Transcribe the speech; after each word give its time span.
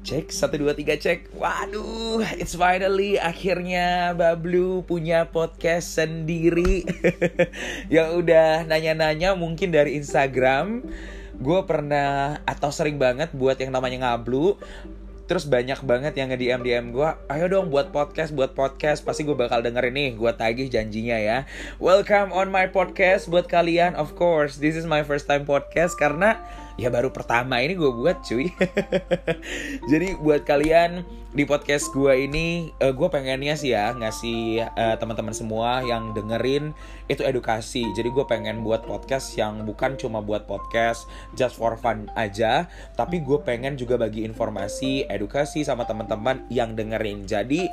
Cek, 0.00 0.32
satu 0.32 0.56
dua 0.56 0.72
tiga 0.72 0.96
cek. 0.96 1.28
Waduh, 1.36 2.24
it's 2.40 2.56
finally 2.56 3.20
akhirnya 3.20 4.16
Bablu 4.16 4.80
punya 4.88 5.28
podcast 5.28 5.92
sendiri. 5.92 6.88
Yang 7.94 8.24
udah 8.24 8.64
nanya-nanya 8.64 9.36
mungkin 9.36 9.68
dari 9.68 10.00
Instagram. 10.00 10.88
Gue 11.36 11.60
pernah 11.68 12.40
atau 12.48 12.72
sering 12.72 12.96
banget 12.96 13.28
buat 13.36 13.60
yang 13.60 13.76
namanya 13.76 14.08
ngablu. 14.08 14.56
Terus 15.28 15.44
banyak 15.44 15.84
banget 15.86 16.18
yang 16.18 16.34
nge-DM 16.34 16.60
DM 16.66 16.86
gue 16.90 17.06
Ayo 17.30 17.46
dong 17.46 17.70
buat 17.70 17.92
podcast, 17.92 18.32
buat 18.32 18.56
podcast. 18.56 19.04
Pasti 19.04 19.22
gue 19.22 19.36
bakal 19.36 19.60
dengerin 19.60 19.94
nih, 19.94 20.10
gue 20.16 20.32
tagih 20.32 20.72
janjinya 20.72 21.20
ya. 21.20 21.38
Welcome 21.76 22.32
on 22.32 22.48
my 22.48 22.72
podcast 22.72 23.28
buat 23.28 23.46
kalian. 23.46 23.94
Of 24.00 24.16
course, 24.16 24.56
this 24.58 24.74
is 24.80 24.88
my 24.88 25.04
first 25.04 25.28
time 25.28 25.44
podcast 25.44 25.94
Karena 26.00 26.40
ya 26.76 26.92
baru 26.92 27.10
pertama 27.10 27.58
ini 27.62 27.74
gue 27.74 27.90
buat 27.90 28.22
cuy. 28.22 28.50
Jadi 29.90 30.18
buat 30.18 30.44
kalian 30.44 31.02
di 31.30 31.46
podcast 31.46 31.94
gue 31.94 32.26
ini 32.26 32.74
uh, 32.82 32.90
gue 32.90 33.08
pengennya 33.08 33.54
sih 33.54 33.70
ya 33.70 33.94
ngasih 33.94 34.66
uh, 34.74 34.98
teman-teman 34.98 35.30
semua 35.30 35.82
yang 35.86 36.10
dengerin 36.14 36.74
itu 37.06 37.22
edukasi. 37.22 37.86
Jadi 37.94 38.10
gue 38.10 38.24
pengen 38.26 38.66
buat 38.66 38.82
podcast 38.82 39.34
yang 39.38 39.62
bukan 39.62 39.94
cuma 39.94 40.18
buat 40.18 40.46
podcast 40.50 41.06
just 41.38 41.54
for 41.54 41.78
fun 41.78 42.10
aja 42.18 42.66
tapi 42.98 43.22
gue 43.22 43.38
pengen 43.42 43.78
juga 43.78 43.94
bagi 43.94 44.26
informasi 44.26 45.06
edukasi 45.06 45.62
sama 45.62 45.86
teman-teman 45.86 46.42
yang 46.50 46.74
dengerin. 46.74 47.24
Jadi 47.24 47.70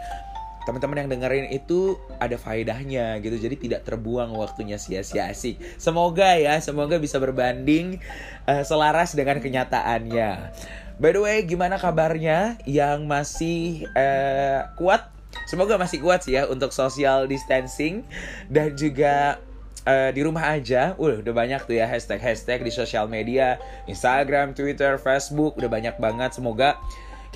teman-teman 0.68 1.08
yang 1.08 1.10
dengerin 1.16 1.48
itu 1.48 1.96
ada 2.20 2.36
faedahnya 2.36 3.24
gitu. 3.24 3.40
Jadi 3.40 3.56
tidak 3.56 3.88
terbuang 3.88 4.36
waktunya 4.36 4.76
sia-sia 4.76 5.32
sih. 5.32 5.56
Semoga 5.80 6.36
ya 6.36 6.60
semoga 6.60 7.00
bisa 7.00 7.16
berbanding 7.24 8.04
uh, 8.44 8.68
selaras 8.68 9.16
dengan 9.16 9.40
kenyataannya. 9.40 10.52
By 11.00 11.16
the 11.16 11.24
way 11.24 11.38
gimana 11.48 11.80
kabarnya 11.80 12.60
yang 12.68 13.08
masih 13.08 13.88
uh, 13.96 14.68
kuat? 14.76 15.08
Semoga 15.48 15.80
masih 15.80 16.04
kuat 16.04 16.28
sih 16.28 16.36
ya 16.36 16.52
untuk 16.52 16.76
social 16.76 17.32
distancing 17.32 18.04
dan 18.52 18.76
juga 18.76 19.40
uh, 19.88 20.10
di 20.12 20.22
rumah 20.26 20.52
aja, 20.52 20.98
uh, 21.00 21.16
udah 21.24 21.32
banyak 21.32 21.64
tuh 21.64 21.80
ya 21.80 21.88
hashtag-hashtag 21.88 22.68
di 22.68 22.72
sosial 22.74 23.08
media, 23.08 23.56
Instagram, 23.88 24.52
Twitter, 24.52 25.00
Facebook, 25.00 25.56
udah 25.56 25.72
banyak 25.72 25.96
banget. 26.02 26.36
Semoga 26.36 26.76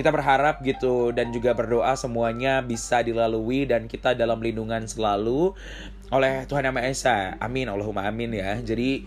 kita 0.02 0.10
berharap 0.10 0.66
gitu 0.66 1.14
dan 1.14 1.30
juga 1.30 1.54
berdoa 1.54 1.94
semuanya 1.94 2.66
bisa 2.66 3.06
dilalui 3.06 3.70
dan 3.70 3.86
kita 3.86 4.18
dalam 4.18 4.42
lindungan 4.42 4.90
selalu 4.90 5.54
oleh 6.10 6.50
Tuhan 6.50 6.66
Yang 6.66 6.76
Maha 6.76 6.90
Esa. 6.90 7.18
Amin, 7.38 7.70
Allahumma 7.70 8.10
amin 8.10 8.34
ya. 8.34 8.58
Jadi 8.66 9.06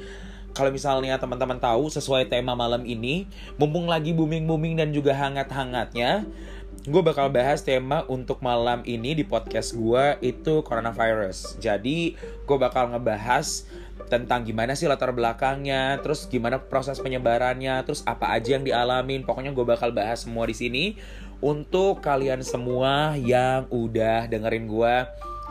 kalau 0.55 0.71
misalnya 0.71 1.19
teman-teman 1.19 1.59
tahu 1.59 1.91
sesuai 1.91 2.31
tema 2.31 2.55
malam 2.55 2.87
ini, 2.87 3.27
mumpung 3.59 3.91
lagi 3.91 4.15
booming-booming 4.15 4.79
dan 4.79 4.95
juga 4.95 5.11
hangat-hangatnya, 5.19 6.23
gue 6.87 7.03
bakal 7.03 7.27
bahas 7.35 7.67
tema 7.67 8.07
untuk 8.07 8.39
malam 8.39 8.87
ini 8.87 9.19
di 9.19 9.27
podcast 9.27 9.75
gue 9.75 10.15
itu 10.23 10.63
coronavirus. 10.63 11.59
Jadi 11.59 12.15
gue 12.47 12.57
bakal 12.57 12.95
ngebahas 12.95 13.67
tentang 14.09 14.45
gimana 14.45 14.77
sih 14.77 14.87
latar 14.87 15.11
belakangnya, 15.11 15.99
terus 16.05 16.29
gimana 16.29 16.61
proses 16.61 17.01
penyebarannya, 17.01 17.83
terus 17.85 18.05
apa 18.05 18.33
aja 18.33 18.57
yang 18.57 18.65
dialamin. 18.65 19.25
Pokoknya 19.25 19.51
gue 19.51 19.65
bakal 19.65 19.91
bahas 19.91 20.25
semua 20.25 20.45
di 20.45 20.57
sini 20.57 20.85
untuk 21.45 22.01
kalian 22.05 22.41
semua 22.45 23.19
yang 23.21 23.69
udah 23.69 24.29
dengerin 24.29 24.65
gue 24.69 24.95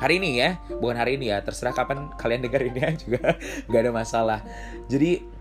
hari 0.02 0.18
ini 0.18 0.42
ya, 0.42 0.58
bukan 0.82 0.98
hari 0.98 1.16
ini 1.16 1.30
ya, 1.30 1.40
terserah 1.46 1.72
kapan 1.72 2.10
kalian 2.18 2.42
dengerinnya 2.44 2.96
juga 3.04 3.38
gak 3.70 3.82
ada 3.82 3.92
masalah. 3.94 4.40
Jadi 4.90 5.34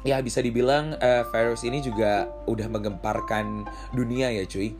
ya 0.00 0.16
bisa 0.24 0.40
dibilang 0.40 0.96
uh, 0.96 1.28
virus 1.28 1.60
ini 1.68 1.84
juga 1.84 2.28
udah 2.48 2.66
menggemparkan 2.72 3.68
dunia 3.92 4.32
ya 4.32 4.48
cuy 4.48 4.72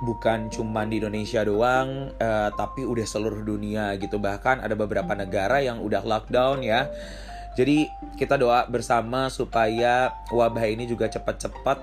bukan 0.00 0.48
cuma 0.48 0.88
di 0.88 0.98
Indonesia 0.98 1.44
doang, 1.44 2.10
uh, 2.16 2.50
tapi 2.56 2.88
udah 2.88 3.04
seluruh 3.04 3.44
dunia 3.44 3.94
gitu. 4.00 4.16
Bahkan 4.16 4.64
ada 4.64 4.72
beberapa 4.72 5.12
negara 5.12 5.60
yang 5.60 5.84
udah 5.84 6.02
lockdown 6.02 6.64
ya. 6.64 6.88
Jadi 7.54 7.90
kita 8.16 8.40
doa 8.40 8.64
bersama 8.64 9.28
supaya 9.28 10.16
wabah 10.32 10.64
ini 10.64 10.88
juga 10.88 11.10
cepat-cepat 11.10 11.82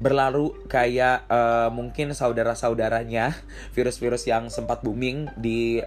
berlalu 0.00 0.56
kayak 0.64 1.28
uh, 1.28 1.68
mungkin 1.68 2.16
saudara-saudaranya 2.16 3.36
virus-virus 3.76 4.24
yang 4.24 4.48
sempat 4.48 4.80
booming 4.80 5.28
di 5.36 5.84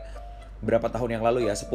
berapa 0.63 0.87
tahun 0.87 1.19
yang 1.19 1.23
lalu 1.23 1.51
ya 1.51 1.55
10 1.55 1.69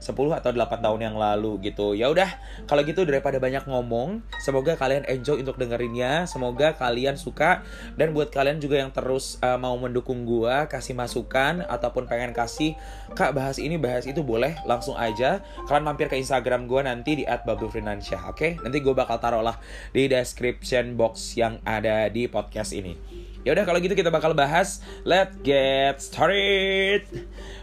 10 0.00 0.16
atau 0.32 0.50
8 0.50 0.80
tahun 0.80 1.00
yang 1.12 1.16
lalu 1.20 1.60
gitu. 1.60 1.92
Ya 1.92 2.08
udah, 2.08 2.26
kalau 2.64 2.80
gitu 2.88 3.04
daripada 3.04 3.36
banyak 3.36 3.68
ngomong, 3.68 4.24
semoga 4.40 4.74
kalian 4.74 5.04
enjoy 5.04 5.44
untuk 5.44 5.60
dengerinnya, 5.60 6.24
semoga 6.24 6.72
kalian 6.72 7.20
suka 7.20 7.60
dan 8.00 8.16
buat 8.16 8.32
kalian 8.32 8.58
juga 8.58 8.80
yang 8.80 8.90
terus 8.90 9.36
uh, 9.44 9.60
mau 9.60 9.76
mendukung 9.76 10.24
gua, 10.24 10.66
kasih 10.66 10.96
masukan 10.96 11.68
ataupun 11.68 12.08
pengen 12.08 12.32
kasih 12.32 12.74
Kak 13.12 13.36
bahas 13.36 13.60
ini, 13.60 13.76
bahas 13.76 14.08
itu 14.08 14.24
boleh 14.24 14.56
langsung 14.64 14.96
aja. 14.96 15.44
Kalian 15.68 15.84
mampir 15.84 16.08
ke 16.08 16.16
Instagram 16.16 16.64
gua 16.64 16.88
nanti 16.88 17.20
di 17.20 17.24
@bablufinansyah, 17.28 18.32
oke? 18.32 18.38
Okay? 18.40 18.50
Nanti 18.64 18.80
gua 18.80 18.96
bakal 18.96 19.20
taruh 19.20 19.44
lah 19.44 19.60
di 19.92 20.08
description 20.08 20.96
box 20.96 21.36
yang 21.36 21.60
ada 21.68 22.08
di 22.08 22.24
podcast 22.24 22.72
ini. 22.72 23.19
Ya 23.40 23.56
udah 23.56 23.64
kalau 23.64 23.80
gitu 23.80 23.96
kita 23.96 24.12
bakal 24.12 24.36
bahas. 24.36 24.84
Let's 25.02 25.36
get 25.40 25.96
started. 26.00 27.08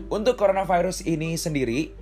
Untuk 0.09 0.37
coronavirus 0.37 1.05
ini 1.05 1.37
sendiri, 1.37 1.93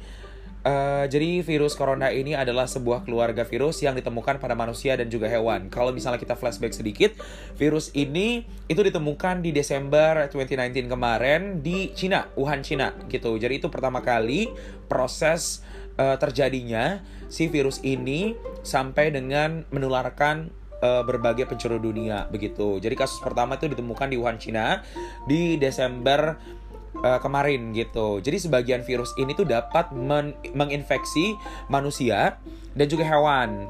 Uh, 0.66 1.06
jadi 1.06 1.46
virus 1.46 1.78
corona 1.78 2.10
ini 2.10 2.34
adalah 2.34 2.66
sebuah 2.66 3.06
keluarga 3.06 3.46
virus 3.46 3.86
yang 3.86 3.94
ditemukan 3.94 4.42
pada 4.42 4.58
manusia 4.58 4.98
dan 4.98 5.14
juga 5.14 5.30
hewan. 5.30 5.70
Kalau 5.70 5.94
misalnya 5.94 6.18
kita 6.18 6.34
flashback 6.34 6.74
sedikit, 6.74 7.14
virus 7.54 7.94
ini 7.94 8.50
itu 8.66 8.82
ditemukan 8.82 9.46
di 9.46 9.54
Desember 9.54 10.26
2019 10.34 10.90
kemarin 10.90 11.62
di 11.62 11.94
Cina, 11.94 12.34
Wuhan, 12.34 12.66
Cina 12.66 12.98
gitu. 13.14 13.38
Jadi 13.38 13.62
itu 13.62 13.70
pertama 13.70 14.02
kali 14.02 14.50
proses 14.90 15.62
uh, 16.02 16.18
terjadinya 16.18 17.06
si 17.30 17.46
virus 17.46 17.78
ini 17.86 18.34
sampai 18.66 19.14
dengan 19.14 19.70
menularkan 19.70 20.50
uh, 20.86 21.02
berbagai 21.02 21.50
penjuru 21.50 21.82
dunia 21.82 22.30
begitu. 22.30 22.78
Jadi 22.78 22.94
kasus 22.94 23.18
pertama 23.18 23.58
itu 23.58 23.66
ditemukan 23.66 24.08
di 24.14 24.18
Wuhan, 24.22 24.38
Cina 24.38 24.86
di 25.26 25.58
Desember 25.58 26.38
uh, 27.02 27.20
kemarin 27.20 27.74
gitu. 27.74 28.22
Jadi 28.22 28.38
sebagian 28.38 28.86
virus 28.86 29.10
ini 29.18 29.34
tuh 29.34 29.50
dapat 29.50 29.90
men 29.92 30.38
menginfeksi 30.54 31.34
manusia 31.74 32.38
dan 32.78 32.86
juga 32.86 33.04
hewan. 33.10 33.66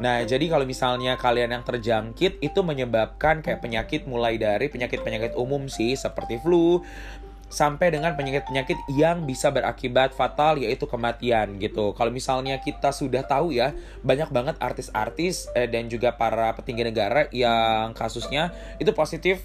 Nah, 0.00 0.24
jadi 0.24 0.48
kalau 0.48 0.64
misalnya 0.64 1.20
kalian 1.20 1.52
yang 1.52 1.60
terjangkit 1.60 2.40
itu 2.40 2.60
menyebabkan 2.64 3.44
kayak 3.44 3.60
penyakit 3.60 4.08
mulai 4.08 4.40
dari 4.40 4.72
penyakit-penyakit 4.72 5.36
umum 5.36 5.68
sih 5.68 5.92
seperti 5.92 6.40
flu 6.40 6.80
sampai 7.50 7.90
dengan 7.90 8.14
penyakit-penyakit 8.14 8.86
yang 8.94 9.26
bisa 9.26 9.50
berakibat 9.50 10.14
fatal 10.14 10.56
yaitu 10.56 10.86
kematian 10.86 11.58
gitu. 11.58 11.92
Kalau 11.98 12.14
misalnya 12.14 12.62
kita 12.62 12.94
sudah 12.94 13.26
tahu 13.26 13.50
ya, 13.52 13.74
banyak 14.06 14.30
banget 14.30 14.56
artis-artis 14.62 15.50
eh, 15.58 15.66
dan 15.66 15.90
juga 15.90 16.14
para 16.14 16.54
petinggi 16.54 16.86
negara 16.86 17.26
yang 17.34 17.90
kasusnya 17.92 18.54
itu 18.78 18.94
positif 18.94 19.42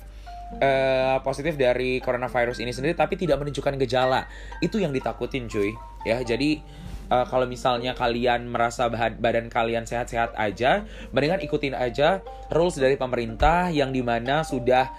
uh, 0.61 1.17
positif 1.25 1.57
dari 1.57 1.97
coronavirus 1.99 2.61
ini 2.61 2.71
sendiri 2.71 2.93
tapi 2.93 3.17
tidak 3.17 3.41
menunjukkan 3.41 3.75
gejala. 3.81 4.29
Itu 4.61 4.77
yang 4.77 4.93
ditakutin 4.93 5.49
cuy. 5.49 5.73
Ya, 6.05 6.21
jadi 6.21 6.61
uh, 7.09 7.25
kalau 7.25 7.49
misalnya 7.49 7.97
kalian 7.97 8.49
merasa 8.49 8.87
badan 8.93 9.49
kalian 9.49 9.89
sehat-sehat 9.89 10.37
aja, 10.37 10.85
mendingan 11.09 11.41
ikutin 11.41 11.73
aja 11.73 12.21
rules 12.53 12.77
dari 12.77 12.95
pemerintah 12.95 13.73
yang 13.73 13.89
di 13.89 14.05
mana 14.05 14.45
sudah 14.45 14.89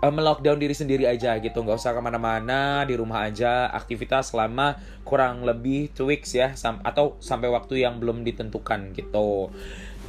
uh, 0.00 0.12
melockdown 0.12 0.58
diri 0.60 0.72
sendiri 0.72 1.04
aja 1.04 1.36
gitu, 1.38 1.60
nggak 1.60 1.78
usah 1.78 1.92
ke 1.92 2.00
mana-mana, 2.00 2.84
di 2.88 2.96
rumah 2.96 3.28
aja, 3.28 3.68
aktivitas 3.72 4.32
selama 4.32 4.80
kurang 5.04 5.44
lebih 5.44 5.92
two 5.92 6.08
weeks 6.08 6.32
ya, 6.32 6.56
sam 6.56 6.80
atau 6.82 7.20
sampai 7.20 7.52
waktu 7.52 7.84
yang 7.84 8.00
belum 8.00 8.24
ditentukan 8.24 8.96
gitu. 8.96 9.52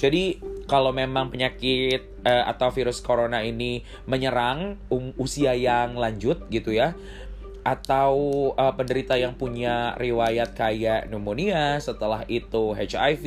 Jadi 0.01 0.41
kalau 0.65 0.89
memang 0.89 1.29
penyakit 1.29 2.25
uh, 2.25 2.49
atau 2.49 2.73
virus 2.73 3.03
corona 3.05 3.45
ini 3.45 3.85
menyerang 4.09 4.79
um, 4.89 5.13
usia 5.21 5.53
yang 5.53 5.93
lanjut 5.93 6.49
gitu 6.49 6.73
ya 6.73 6.97
atau 7.61 8.49
uh, 8.57 8.73
penderita 8.73 9.13
yang 9.13 9.37
punya 9.37 9.93
riwayat 9.93 10.57
kayak 10.57 11.05
pneumonia, 11.05 11.77
setelah 11.77 12.25
itu 12.25 12.73
HIV 12.73 13.25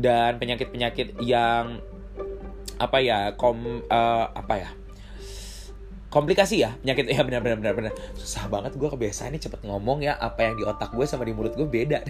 dan 0.00 0.40
penyakit-penyakit 0.40 1.20
yang 1.20 1.84
apa 2.76 2.98
ya 3.00 3.32
kom 3.36 3.84
uh, 3.88 4.26
apa 4.32 4.54
ya 4.56 4.70
komplikasi 6.16 6.64
ya 6.64 6.72
penyakit 6.80 7.04
ya 7.12 7.20
benar 7.20 7.44
benar 7.44 7.60
benar 7.60 7.74
benar. 7.76 7.92
Susah 8.16 8.48
banget 8.48 8.80
gue 8.80 8.88
kebiasaan 8.88 9.36
nih 9.36 9.42
cepet 9.44 9.60
ngomong 9.68 10.00
ya 10.00 10.16
apa 10.16 10.48
yang 10.48 10.56
di 10.56 10.64
otak 10.64 10.96
gue 10.96 11.04
sama 11.04 11.28
di 11.28 11.36
mulut 11.36 11.52
gue 11.52 11.68
beda. 11.68 12.00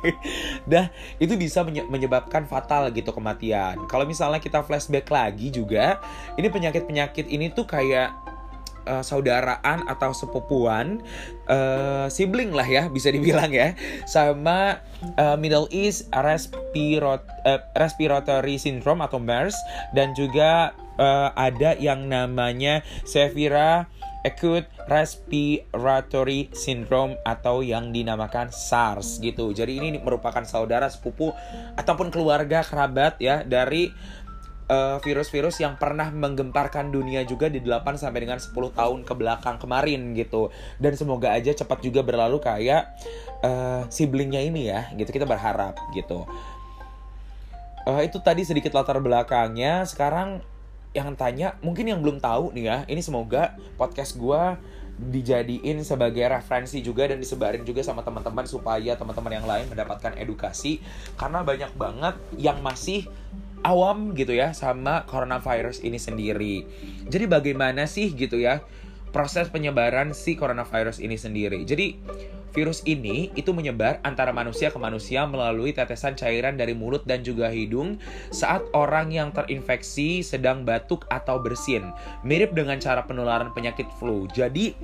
Dah 0.72 0.88
itu 1.20 1.36
bisa 1.36 1.60
menyebabkan 1.68 2.48
fatal 2.48 2.88
gitu 2.96 3.12
kematian. 3.12 3.84
Kalau 3.84 4.08
misalnya 4.08 4.40
kita 4.40 4.64
flashback 4.64 5.12
lagi 5.12 5.52
juga 5.52 6.00
ini 6.40 6.48
penyakit 6.48 6.88
penyakit 6.88 7.28
ini 7.28 7.52
tuh 7.52 7.68
kayak 7.68 8.16
uh, 8.86 9.02
saudaraan 9.04 9.86
atau 9.86 10.10
sepupuan 10.14 11.02
uh, 11.46 12.06
sibling 12.10 12.50
lah 12.54 12.66
ya 12.66 12.88
bisa 12.90 13.10
dibilang 13.12 13.50
ya 13.52 13.74
sama 14.08 14.82
uh, 15.18 15.36
Middle 15.38 15.70
East 15.70 16.10
Respirot 16.10 17.22
uh, 17.46 17.60
Respiratory 17.78 18.58
Syndrome 18.58 19.04
atau 19.04 19.22
MERS 19.22 19.54
dan 19.94 20.14
juga 20.16 20.74
uh, 20.98 21.30
ada 21.36 21.76
yang 21.78 22.08
namanya 22.08 22.82
severe 23.06 23.86
acute 24.22 24.70
respiratory 24.86 26.46
syndrome 26.54 27.18
atau 27.26 27.60
yang 27.60 27.90
dinamakan 27.90 28.54
SARS 28.54 29.18
gitu. 29.18 29.50
Jadi 29.50 29.82
ini 29.82 29.88
merupakan 29.98 30.42
saudara 30.46 30.86
sepupu 30.86 31.34
ataupun 31.74 32.14
keluarga 32.14 32.62
kerabat 32.62 33.18
ya 33.18 33.42
dari 33.42 33.90
eh, 34.70 34.96
virus-virus 35.02 35.58
yang 35.58 35.74
pernah 35.74 36.08
menggemparkan 36.14 36.94
dunia 36.94 37.26
juga 37.26 37.50
di 37.50 37.58
8 37.58 37.98
sampai 37.98 38.22
dengan 38.22 38.38
10 38.38 38.54
tahun 38.54 39.02
ke 39.02 39.12
belakang 39.18 39.58
kemarin 39.58 40.14
gitu. 40.14 40.54
Dan 40.78 40.94
semoga 40.94 41.34
aja 41.34 41.50
cepat 41.50 41.82
juga 41.82 42.06
berlalu 42.06 42.38
kayak 42.38 42.94
uh, 43.42 43.82
siblingnya 43.90 44.38
ini 44.38 44.70
ya, 44.70 44.86
gitu 44.94 45.10
kita 45.10 45.26
berharap 45.26 45.74
gitu. 45.98 46.24
Uh, 47.82 47.98
itu 48.06 48.22
tadi 48.22 48.46
sedikit 48.46 48.70
latar 48.78 49.02
belakangnya. 49.02 49.82
Sekarang 49.82 50.51
yang 50.92 51.16
tanya 51.16 51.56
mungkin 51.64 51.88
yang 51.88 52.04
belum 52.04 52.20
tahu 52.20 52.52
nih 52.52 52.64
ya 52.68 52.78
ini 52.88 53.00
semoga 53.00 53.56
podcast 53.80 54.16
gue 54.20 54.42
dijadiin 55.00 55.80
sebagai 55.82 56.22
referensi 56.28 56.84
juga 56.84 57.08
dan 57.08 57.18
disebarin 57.18 57.64
juga 57.64 57.80
sama 57.80 58.04
teman-teman 58.04 58.44
supaya 58.44 58.92
teman-teman 58.94 59.32
yang 59.40 59.46
lain 59.48 59.66
mendapatkan 59.72 60.14
edukasi 60.20 60.84
karena 61.16 61.40
banyak 61.42 61.72
banget 61.74 62.14
yang 62.36 62.60
masih 62.60 63.08
awam 63.64 64.12
gitu 64.12 64.36
ya 64.36 64.52
sama 64.52 65.06
coronavirus 65.08 65.80
ini 65.86 65.96
sendiri. 65.96 66.54
Jadi 67.08 67.24
bagaimana 67.30 67.88
sih 67.88 68.12
gitu 68.12 68.38
ya 68.38 68.60
proses 69.14 69.48
penyebaran 69.48 70.12
si 70.12 70.34
coronavirus 70.36 71.00
ini 71.00 71.16
sendiri. 71.16 71.62
Jadi 71.64 71.96
Virus 72.52 72.84
ini 72.84 73.32
itu 73.32 73.50
menyebar 73.56 73.98
antara 74.04 74.30
manusia 74.30 74.68
ke 74.68 74.76
manusia 74.76 75.24
melalui 75.24 75.72
tetesan 75.72 76.12
cairan 76.14 76.60
dari 76.60 76.76
mulut 76.76 77.04
dan 77.08 77.24
juga 77.24 77.48
hidung 77.48 77.96
saat 78.28 78.60
orang 78.76 79.08
yang 79.12 79.32
terinfeksi 79.32 80.20
sedang 80.20 80.62
batuk 80.68 81.08
atau 81.08 81.40
bersin. 81.40 81.88
Mirip 82.22 82.52
dengan 82.52 82.76
cara 82.76 83.04
penularan 83.08 83.50
penyakit 83.56 83.88
flu. 83.98 84.28
Jadi 84.30 84.76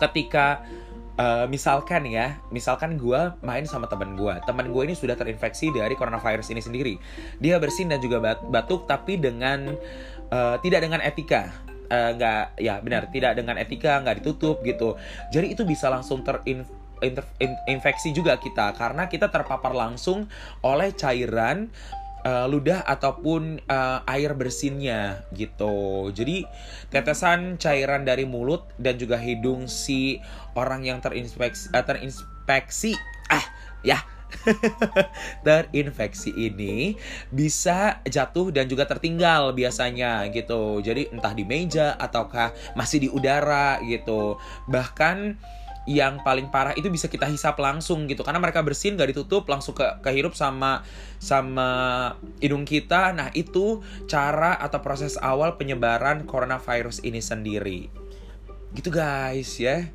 ketika 0.00 0.64
Uh, 1.18 1.50
misalkan 1.50 2.06
ya, 2.06 2.38
misalkan 2.54 2.94
gue 2.94 3.18
main 3.42 3.66
sama 3.66 3.90
teman 3.90 4.14
gue, 4.14 4.38
teman 4.46 4.70
gue 4.70 4.82
ini 4.86 4.94
sudah 4.94 5.18
terinfeksi 5.18 5.74
dari 5.74 5.98
coronavirus 5.98 6.54
ini 6.54 6.62
sendiri. 6.62 6.94
Dia 7.42 7.58
bersin 7.58 7.90
dan 7.90 7.98
juga 7.98 8.38
batuk, 8.38 8.86
tapi 8.86 9.18
dengan 9.18 9.66
uh, 10.30 10.56
tidak 10.62 10.86
dengan 10.86 11.02
etika 11.02 11.50
uh, 11.88 12.10
nggak 12.14 12.60
ya 12.60 12.78
benar 12.84 13.08
tidak 13.10 13.36
dengan 13.36 13.56
etika 13.56 14.00
nggak 14.04 14.22
ditutup 14.22 14.60
gitu 14.62 14.94
jadi 15.32 15.52
itu 15.52 15.64
bisa 15.64 15.88
langsung 15.88 16.22
terinfeksi 17.00 18.12
juga 18.12 18.36
kita 18.38 18.74
karena 18.74 19.06
kita 19.06 19.30
terpapar 19.30 19.72
langsung 19.72 20.26
oleh 20.62 20.92
cairan 20.94 21.70
uh, 22.26 22.46
ludah 22.50 22.82
ataupun 22.86 23.62
uh, 23.68 24.02
air 24.08 24.34
bersinnya 24.34 25.22
gitu. 25.34 26.08
Jadi 26.10 26.46
tetesan 26.90 27.60
cairan 27.60 28.02
dari 28.02 28.26
mulut 28.26 28.66
dan 28.80 28.98
juga 28.98 29.20
hidung 29.20 29.70
si 29.70 30.18
orang 30.58 30.82
yang 30.86 30.98
terinfeksi 30.98 31.70
uh, 31.74 31.84
terinfeksi 31.84 32.96
ah 33.28 33.44
ya 33.84 34.00
terinfeksi 35.46 36.36
ini 36.36 36.96
bisa 37.32 38.04
jatuh 38.04 38.52
dan 38.52 38.68
juga 38.68 38.84
tertinggal 38.84 39.56
biasanya 39.56 40.28
gitu. 40.28 40.84
Jadi 40.84 41.08
entah 41.12 41.32
di 41.32 41.44
meja 41.48 41.96
ataukah 41.96 42.52
masih 42.76 43.08
di 43.08 43.08
udara 43.08 43.80
gitu. 43.84 44.36
Bahkan 44.68 45.38
yang 45.88 46.20
paling 46.20 46.52
parah 46.52 46.76
itu 46.76 46.92
bisa 46.92 47.08
kita 47.08 47.24
hisap 47.24 47.56
langsung 47.56 48.04
gitu. 48.04 48.20
Karena 48.20 48.36
mereka 48.36 48.60
bersin 48.60 49.00
gak 49.00 49.08
ditutup 49.08 49.48
langsung 49.48 49.72
ke 49.72 49.88
kehirup 50.04 50.36
sama 50.36 50.84
sama 51.16 51.68
hidung 52.44 52.68
kita. 52.68 53.16
Nah 53.16 53.32
itu 53.32 53.80
cara 54.04 54.60
atau 54.60 54.84
proses 54.84 55.16
awal 55.16 55.56
penyebaran 55.56 56.28
coronavirus 56.28 57.00
ini 57.08 57.24
sendiri. 57.24 57.88
Gitu 58.76 58.92
guys 58.92 59.56
ya. 59.56 59.88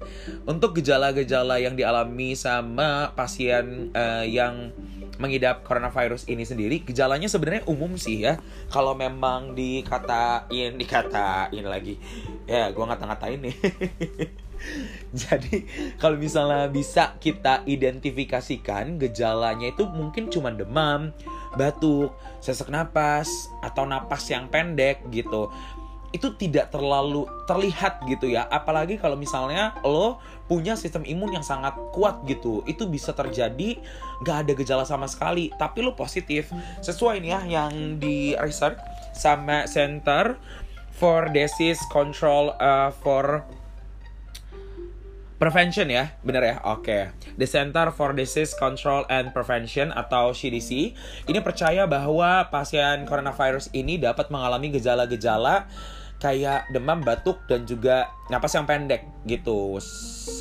Untuk 0.49 0.81
gejala-gejala 0.81 1.61
yang 1.61 1.77
dialami 1.77 2.33
sama 2.33 3.13
pasien 3.13 3.93
uh, 3.93 4.25
yang 4.25 4.73
mengidap 5.21 5.61
coronavirus 5.61 6.25
ini 6.25 6.41
sendiri 6.41 6.81
gejalanya 6.81 7.29
sebenarnya 7.29 7.69
umum 7.69 8.01
sih 8.01 8.25
ya. 8.25 8.41
Kalau 8.73 8.97
memang 8.97 9.53
dikatain 9.53 10.73
dikatain 10.81 11.65
lagi. 11.69 12.01
Ya 12.49 12.73
gue 12.73 12.81
ngata-ngatain 12.81 13.39
nih 13.45 13.55
jadi 15.21 15.68
kalau 16.00 16.18
misalnya 16.18 16.69
bisa 16.71 17.15
kita 17.19 17.62
identifikasikan 17.68 18.98
gejalanya 18.98 19.69
itu 19.69 19.86
mungkin 19.86 20.31
cuma 20.31 20.50
demam 20.50 21.13
batuk 21.54 22.13
sesak 22.42 22.69
napas 22.74 23.30
atau 23.62 23.86
napas 23.86 24.25
yang 24.30 24.50
pendek 24.50 25.06
gitu. 25.13 25.50
Itu 26.13 26.38
tidak 26.38 26.69
terlalu 26.69 27.25
terlihat 27.50 28.06
gitu 28.06 28.30
ya. 28.30 28.45
Apalagi 28.45 29.01
kalau 29.01 29.18
misalnya 29.18 29.74
lo 29.81 30.21
punya 30.45 30.77
sistem 30.77 31.01
imun 31.01 31.33
yang 31.33 31.45
sangat 31.45 31.74
kuat 31.89 32.21
gitu. 32.30 32.62
Itu 32.69 32.86
bisa 32.86 33.18
terjadi 33.18 33.81
nggak 34.21 34.38
ada 34.45 34.54
gejala 34.54 34.86
sama 34.86 35.10
sekali. 35.10 35.50
Tapi 35.57 35.81
lo 35.81 35.98
positif. 35.98 36.54
Sesuai 36.86 37.18
nih 37.18 37.31
ya 37.33 37.39
yang 37.50 37.98
di 37.98 38.38
research 38.38 38.77
sama 39.18 39.65
Center 39.65 40.38
for 40.94 41.33
Disease 41.33 41.81
Control 41.89 42.54
uh, 42.62 42.94
for 42.94 43.42
Prevention 45.43 45.91
ya, 45.91 46.15
bener 46.23 46.39
ya? 46.39 46.55
Oke. 46.71 46.87
Okay. 46.87 47.03
The 47.35 47.43
Center 47.43 47.91
for 47.91 48.15
Disease 48.15 48.55
Control 48.55 49.03
and 49.11 49.35
Prevention 49.35 49.91
atau 49.91 50.31
CDC 50.31 50.95
ini 51.27 51.39
percaya 51.43 51.83
bahwa 51.83 52.47
pasien 52.47 53.03
coronavirus 53.03 53.67
ini 53.75 53.99
dapat 53.99 54.31
mengalami 54.31 54.71
gejala-gejala 54.71 55.67
kayak 56.23 56.71
demam, 56.71 57.03
batuk 57.03 57.43
dan 57.51 57.67
juga 57.67 58.07
napas 58.31 58.55
yang 58.55 58.63
pendek 58.63 59.03
gitu. 59.27 59.83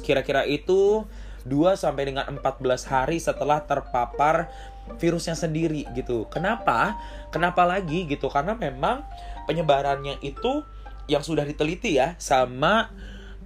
Kira-kira 0.06 0.46
itu 0.46 1.02
2 1.50 1.74
sampai 1.74 2.14
dengan 2.14 2.38
14 2.38 2.62
hari 2.86 3.18
setelah 3.18 3.58
terpapar 3.66 4.54
virusnya 5.02 5.34
sendiri 5.34 5.82
gitu. 5.98 6.30
Kenapa? 6.30 6.94
Kenapa 7.34 7.66
lagi 7.66 8.06
gitu? 8.06 8.30
Karena 8.30 8.54
memang 8.54 9.02
penyebarannya 9.50 10.22
itu 10.22 10.62
yang 11.10 11.26
sudah 11.26 11.42
diteliti 11.42 11.98
ya 11.98 12.14
sama 12.22 12.94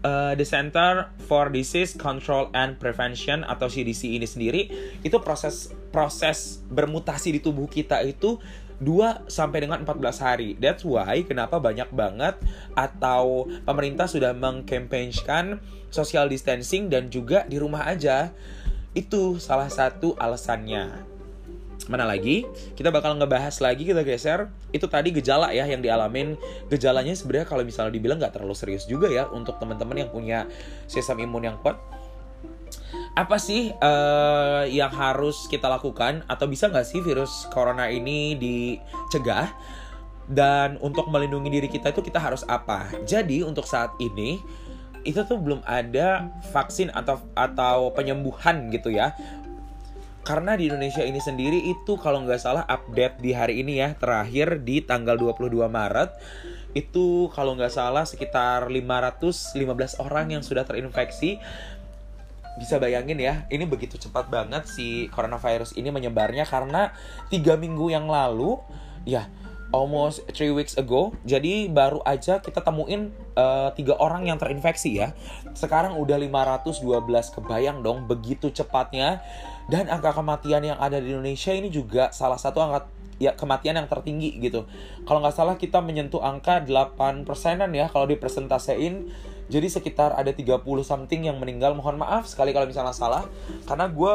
uh, 0.04 0.32
the 0.36 0.44
Center 0.44 1.08
for 1.24 1.48
Disease 1.48 1.96
Control 1.96 2.52
and 2.52 2.76
Prevention 2.76 3.46
atau 3.46 3.70
CDC 3.70 4.18
ini 4.18 4.26
sendiri 4.28 4.62
itu 5.00 5.16
proses 5.22 5.72
proses 5.94 6.60
bermutasi 6.68 7.36
di 7.36 7.40
tubuh 7.40 7.70
kita 7.70 8.02
itu 8.04 8.36
2 8.76 9.32
sampai 9.32 9.64
dengan 9.64 9.80
14 9.88 10.20
hari. 10.20 10.52
That's 10.60 10.84
why 10.84 11.24
kenapa 11.24 11.56
banyak 11.56 11.88
banget 11.96 12.36
atau 12.76 13.48
pemerintah 13.64 14.04
sudah 14.04 14.36
mengkampanyekan 14.36 15.64
social 15.88 16.28
distancing 16.28 16.92
dan 16.92 17.08
juga 17.08 17.48
di 17.48 17.56
rumah 17.56 17.88
aja. 17.88 18.36
Itu 18.92 19.40
salah 19.40 19.72
satu 19.72 20.16
alasannya. 20.20 21.15
Mana 21.86 22.02
lagi? 22.02 22.42
Kita 22.74 22.90
bakal 22.90 23.14
ngebahas 23.14 23.62
lagi 23.62 23.86
kita 23.86 24.02
geser. 24.02 24.50
Itu 24.74 24.90
tadi 24.90 25.14
gejala 25.14 25.54
ya 25.54 25.66
yang 25.66 25.82
dialamin. 25.82 26.34
Gejalanya 26.66 27.14
sebenarnya 27.14 27.46
kalau 27.46 27.62
misalnya 27.62 27.94
dibilang 27.94 28.18
nggak 28.18 28.34
terlalu 28.34 28.58
serius 28.58 28.84
juga 28.90 29.06
ya 29.06 29.30
untuk 29.30 29.62
teman-teman 29.62 30.02
yang 30.06 30.10
punya 30.10 30.50
sistem 30.90 31.22
imun 31.22 31.46
yang 31.46 31.58
kuat 31.62 31.78
apa 33.16 33.40
sih 33.40 33.72
uh, 33.72 34.68
yang 34.68 34.92
harus 34.92 35.48
kita 35.48 35.72
lakukan 35.72 36.20
atau 36.28 36.44
bisa 36.44 36.68
nggak 36.68 36.84
sih 36.84 37.00
virus 37.00 37.48
corona 37.48 37.88
ini 37.88 38.36
dicegah 38.36 39.48
dan 40.28 40.76
untuk 40.84 41.08
melindungi 41.08 41.48
diri 41.48 41.68
kita 41.72 41.96
itu 41.96 42.04
kita 42.04 42.20
harus 42.20 42.44
apa 42.44 42.92
jadi 43.08 43.48
untuk 43.48 43.64
saat 43.64 43.96
ini 44.04 44.36
itu 45.06 45.22
tuh 45.22 45.38
belum 45.38 45.62
ada 45.64 46.28
vaksin 46.50 46.90
atau 46.90 47.22
atau 47.32 47.94
penyembuhan 47.94 48.68
gitu 48.74 48.90
ya 48.90 49.14
karena 50.26 50.58
di 50.58 50.66
Indonesia 50.66 51.06
ini 51.06 51.22
sendiri 51.22 51.70
itu 51.70 51.94
kalau 52.02 52.26
nggak 52.26 52.42
salah 52.42 52.66
update 52.66 53.22
di 53.22 53.30
hari 53.30 53.62
ini 53.62 53.78
ya 53.78 53.94
terakhir 53.94 54.58
di 54.66 54.82
tanggal 54.82 55.14
22 55.14 55.54
Maret 55.70 56.10
itu 56.74 57.30
kalau 57.30 57.54
nggak 57.54 57.70
salah 57.70 58.02
sekitar 58.02 58.66
515 58.66 60.02
orang 60.02 60.34
yang 60.34 60.42
sudah 60.42 60.66
terinfeksi 60.66 61.38
bisa 62.56 62.80
bayangin 62.80 63.20
ya, 63.20 63.44
ini 63.52 63.68
begitu 63.68 64.00
cepat 64.00 64.32
banget 64.32 64.64
si 64.64 65.12
coronavirus 65.12 65.76
ini 65.76 65.92
menyebarnya 65.92 66.48
karena 66.48 66.88
tiga 67.28 67.52
minggu 67.54 67.92
yang 67.92 68.08
lalu, 68.08 68.56
ya 69.04 69.28
almost 69.76 70.24
three 70.32 70.48
weeks 70.48 70.72
ago, 70.80 71.12
jadi 71.28 71.68
baru 71.68 72.00
aja 72.08 72.40
kita 72.40 72.64
temuin 72.64 73.12
uh, 73.36 73.68
tiga 73.76 74.00
orang 74.00 74.24
yang 74.24 74.40
terinfeksi 74.40 75.04
ya. 75.04 75.12
Sekarang 75.52 76.00
udah 76.00 76.16
512 76.16 77.36
kebayang 77.36 77.84
dong 77.84 78.08
begitu 78.08 78.48
cepatnya 78.48 79.20
dan 79.66 79.90
angka 79.90 80.14
kematian 80.14 80.62
yang 80.62 80.78
ada 80.78 81.02
di 81.02 81.10
Indonesia 81.10 81.50
ini 81.50 81.68
juga 81.70 82.14
salah 82.14 82.38
satu 82.38 82.62
angka 82.62 82.86
ya 83.16 83.32
kematian 83.32 83.80
yang 83.80 83.88
tertinggi 83.88 84.36
gitu. 84.38 84.68
Kalau 85.08 85.18
nggak 85.24 85.34
salah 85.34 85.56
kita 85.56 85.80
menyentuh 85.80 86.20
angka 86.20 86.62
8 86.62 87.24
persenan 87.24 87.72
ya 87.72 87.88
kalau 87.88 88.04
dipresentasein 88.04 89.08
jadi 89.46 89.70
sekitar 89.70 90.14
ada 90.18 90.30
30 90.34 90.62
something 90.82 91.26
yang 91.26 91.38
meninggal. 91.40 91.72
Mohon 91.72 92.02
maaf 92.04 92.28
sekali 92.28 92.52
kalau 92.52 92.68
misalnya 92.68 92.92
salah 92.92 93.24
karena 93.64 93.88
gue 93.88 94.12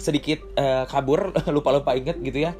sedikit 0.00 0.40
uh, 0.56 0.88
kabur 0.88 1.34
lupa-lupa 1.54 1.92
inget 1.94 2.18
gitu 2.22 2.48
ya. 2.48 2.56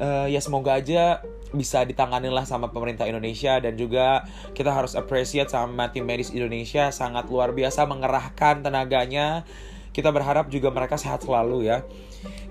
Uh, 0.00 0.24
ya 0.32 0.40
semoga 0.40 0.80
aja 0.80 1.20
bisa 1.50 1.82
ditangani 1.82 2.30
lah 2.30 2.46
sama 2.46 2.70
pemerintah 2.70 3.04
Indonesia 3.10 3.58
dan 3.58 3.74
juga 3.74 4.24
kita 4.54 4.70
harus 4.70 4.94
appreciate 4.94 5.50
sama 5.50 5.90
tim 5.90 6.06
medis 6.06 6.30
Indonesia 6.30 6.94
sangat 6.94 7.26
luar 7.28 7.52
biasa 7.52 7.84
mengerahkan 7.84 8.64
tenaganya. 8.64 9.44
Kita 9.90 10.14
berharap 10.14 10.48
juga 10.48 10.70
mereka 10.70 10.94
sehat 10.94 11.26
selalu 11.26 11.66
ya. 11.66 11.82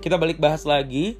Kita 0.00 0.20
balik 0.20 0.40
bahas 0.40 0.64
lagi 0.68 1.16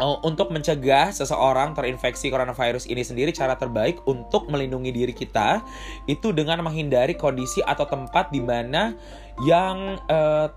uh, 0.00 0.18
untuk 0.24 0.52
mencegah 0.52 1.12
seseorang 1.12 1.72
terinfeksi 1.76 2.28
coronavirus 2.28 2.88
ini 2.88 3.02
sendiri 3.02 3.30
cara 3.32 3.56
terbaik 3.56 4.02
untuk 4.08 4.48
melindungi 4.50 4.90
diri 4.92 5.14
kita 5.14 5.62
itu 6.10 6.32
dengan 6.32 6.60
menghindari 6.64 7.14
kondisi 7.16 7.62
atau 7.64 7.86
tempat 7.86 8.32
di 8.32 8.40
mana 8.42 8.96
yang 9.44 10.00
uh, 10.08 10.48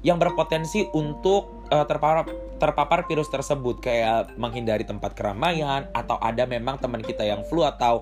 yang 0.00 0.16
berpotensi 0.16 0.88
untuk 0.96 1.68
uh, 1.68 1.84
terpapar 1.84 2.24
terpapar 2.56 3.04
virus 3.04 3.28
tersebut 3.28 3.84
kayak 3.84 4.32
menghindari 4.40 4.86
tempat 4.88 5.12
keramaian 5.12 5.84
atau 5.92 6.16
ada 6.16 6.48
memang 6.48 6.80
teman 6.80 7.04
kita 7.04 7.26
yang 7.26 7.44
flu 7.44 7.66
atau 7.66 8.00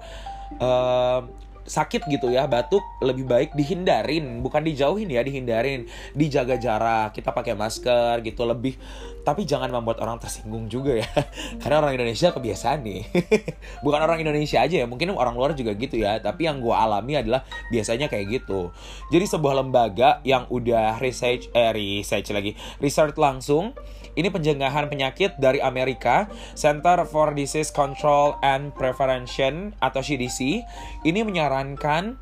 uh, 0.62 1.26
sakit 1.64 2.06
gitu 2.12 2.28
ya 2.28 2.44
batuk 2.46 2.84
lebih 3.00 3.24
baik 3.24 3.50
dihindarin. 3.56 4.40
Bukan 4.44 4.64
dijauhin 4.64 5.08
ya 5.08 5.24
dihindarin. 5.24 5.88
Dijaga 6.12 6.60
jarak 6.60 7.16
kita 7.16 7.32
pakai 7.32 7.56
masker 7.56 8.20
gitu 8.22 8.44
lebih. 8.44 8.76
Tapi 9.24 9.48
jangan 9.48 9.72
membuat 9.72 10.04
orang 10.04 10.20
tersinggung 10.20 10.68
juga 10.68 11.00
ya. 11.00 11.08
Karena 11.60 11.80
orang 11.80 11.96
Indonesia 11.96 12.30
kebiasaan 12.30 12.84
nih. 12.84 13.02
Bukan 13.84 14.00
orang 14.00 14.20
Indonesia 14.20 14.60
aja 14.60 14.84
ya 14.84 14.86
mungkin 14.86 15.12
orang 15.16 15.34
luar 15.34 15.56
juga 15.56 15.72
gitu 15.74 15.96
ya. 16.00 16.20
Tapi 16.20 16.46
yang 16.46 16.60
gue 16.60 16.74
alami 16.74 17.18
adalah 17.18 17.42
biasanya 17.72 18.06
kayak 18.12 18.40
gitu. 18.40 18.70
Jadi 19.08 19.24
sebuah 19.24 19.64
lembaga 19.64 20.20
yang 20.22 20.46
udah 20.52 21.00
research 21.00 21.48
eh 21.56 21.72
research 21.72 22.30
lagi. 22.30 22.52
Research 22.78 23.16
langsung 23.16 23.72
ini 24.14 24.30
pencegahan 24.30 24.86
penyakit 24.86 25.36
dari 25.42 25.58
Amerika, 25.58 26.30
Center 26.54 27.02
for 27.06 27.34
Disease 27.34 27.74
Control 27.74 28.38
and 28.40 28.70
Prevention 28.74 29.74
atau 29.82 30.00
CDC. 30.00 30.62
Ini 31.02 31.20
menyarankan 31.26 32.18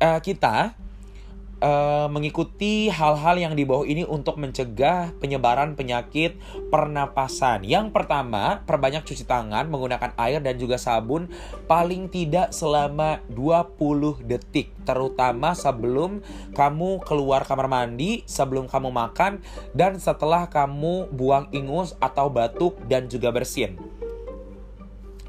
uh, 0.00 0.20
kita 0.24 0.74
uh, 1.62 2.10
mengikuti 2.10 2.90
hal-hal 2.90 3.38
yang 3.38 3.54
di 3.54 3.62
bawah 3.62 3.86
ini 3.86 4.02
untuk 4.02 4.36
mencegah 4.36 5.14
penyebaran 5.22 5.78
penyakit 5.78 6.36
pernapasan. 6.68 7.62
Yang 7.62 7.94
pertama, 7.94 8.60
perbanyak 8.66 9.06
cuci 9.06 9.24
tangan 9.24 9.70
menggunakan 9.70 10.12
air 10.18 10.42
dan 10.42 10.58
juga 10.58 10.76
sabun 10.76 11.30
paling 11.70 12.10
tidak 12.10 12.50
selama 12.50 13.22
20 13.30 14.26
detik, 14.26 14.74
terutama 14.82 15.54
sebelum 15.54 16.20
kamu 16.52 17.00
keluar 17.06 17.46
kamar 17.46 17.70
mandi, 17.70 18.26
sebelum 18.26 18.66
kamu 18.66 18.90
makan 18.90 19.38
dan 19.72 19.96
setelah 20.02 20.50
kamu 20.50 21.08
buang 21.14 21.46
ingus 21.54 21.94
atau 22.02 22.26
batuk 22.28 22.76
dan 22.90 23.06
juga 23.06 23.30
bersin. 23.30 23.78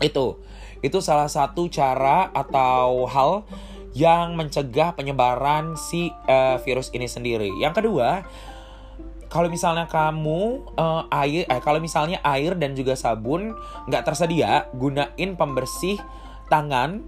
Itu. 0.02 0.42
Itu 0.84 1.00
salah 1.00 1.32
satu 1.32 1.72
cara 1.72 2.28
atau 2.36 3.08
hal 3.08 3.48
yang 3.94 4.34
mencegah 4.34 4.98
penyebaran 4.98 5.78
si 5.78 6.10
uh, 6.26 6.58
virus 6.62 6.90
ini 6.94 7.06
sendiri. 7.06 7.50
Yang 7.62 7.82
kedua, 7.82 8.26
kalau 9.30 9.50
misalnya 9.50 9.90
kamu 9.90 10.62
uh, 10.78 11.10
air, 11.10 11.50
eh, 11.50 11.62
kalau 11.62 11.82
misalnya 11.82 12.22
air 12.22 12.54
dan 12.54 12.78
juga 12.78 12.94
sabun 12.94 13.54
nggak 13.90 14.06
tersedia, 14.06 14.70
gunain 14.78 15.34
pembersih 15.34 15.98
tangan 16.50 17.02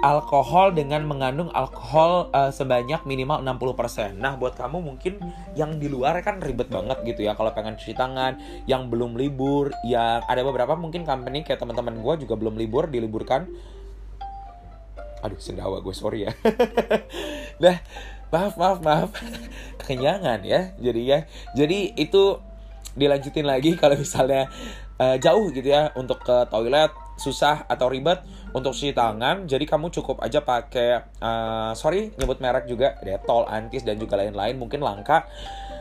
alkohol 0.00 0.72
dengan 0.72 1.04
mengandung 1.04 1.52
alkohol 1.52 2.32
uh, 2.32 2.48
sebanyak 2.48 3.04
minimal 3.04 3.42
60%. 3.42 4.16
Nah, 4.16 4.38
buat 4.38 4.56
kamu 4.56 4.80
mungkin 4.80 5.20
yang 5.58 5.76
di 5.76 5.90
luar 5.92 6.20
kan 6.24 6.40
ribet 6.40 6.72
banget 6.72 7.00
gitu 7.04 7.26
ya 7.26 7.36
kalau 7.36 7.52
pengen 7.52 7.76
cuci 7.76 7.92
tangan, 7.92 8.36
yang 8.64 8.88
belum 8.88 9.16
libur, 9.18 9.74
yang 9.84 10.24
ada 10.24 10.40
beberapa 10.40 10.72
mungkin 10.78 11.04
company 11.04 11.44
kayak 11.44 11.60
teman-teman 11.60 12.00
gue 12.00 12.28
juga 12.28 12.34
belum 12.38 12.56
libur, 12.56 12.88
diliburkan 12.88 13.50
aduh 15.20 15.40
sendawa 15.40 15.80
gue 15.80 15.94
sorry 15.94 16.28
ya. 16.28 16.32
Nah 17.62 17.76
maaf 18.32 18.54
maaf 18.56 18.78
maaf. 18.80 19.10
Kenyangan 19.84 20.40
ya 20.46 20.72
jadi 20.80 21.02
ya. 21.02 21.18
Jadi 21.52 21.94
itu 21.96 22.38
dilanjutin 22.96 23.46
lagi 23.46 23.76
kalau 23.80 23.94
misalnya 24.00 24.50
uh, 24.98 25.16
jauh 25.20 25.52
gitu 25.52 25.70
ya 25.70 25.92
untuk 25.94 26.24
ke 26.24 26.48
toilet 26.50 26.90
susah 27.20 27.68
atau 27.68 27.92
ribet 27.92 28.24
untuk 28.56 28.72
cuci 28.72 28.96
tangan. 28.96 29.44
Jadi 29.44 29.68
kamu 29.68 29.92
cukup 29.92 30.24
aja 30.24 30.40
pakai 30.40 31.20
uh, 31.20 31.72
sorry 31.76 32.16
nyebut 32.16 32.40
merek 32.40 32.64
juga 32.64 32.96
detol 33.04 33.44
antis 33.44 33.84
dan 33.84 34.00
juga 34.00 34.16
lain-lain 34.16 34.56
mungkin 34.56 34.80
langka 34.80 35.28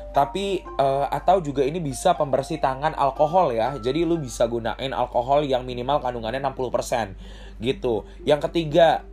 tapi 0.09 0.65
uh, 0.81 1.05
atau 1.05 1.37
juga 1.37 1.61
ini 1.61 1.77
bisa 1.77 2.17
pembersih 2.17 2.57
tangan 2.57 2.97
alkohol 2.97 3.53
ya. 3.53 3.77
Jadi 3.77 4.03
lu 4.03 4.17
bisa 4.17 4.49
gunain 4.49 4.89
alkohol 4.89 5.45
yang 5.45 5.63
minimal 5.63 6.01
kandungannya 6.01 6.41
60% 6.41 7.61
gitu. 7.61 8.09
Yang 8.25 8.49
ketiga 8.49 9.05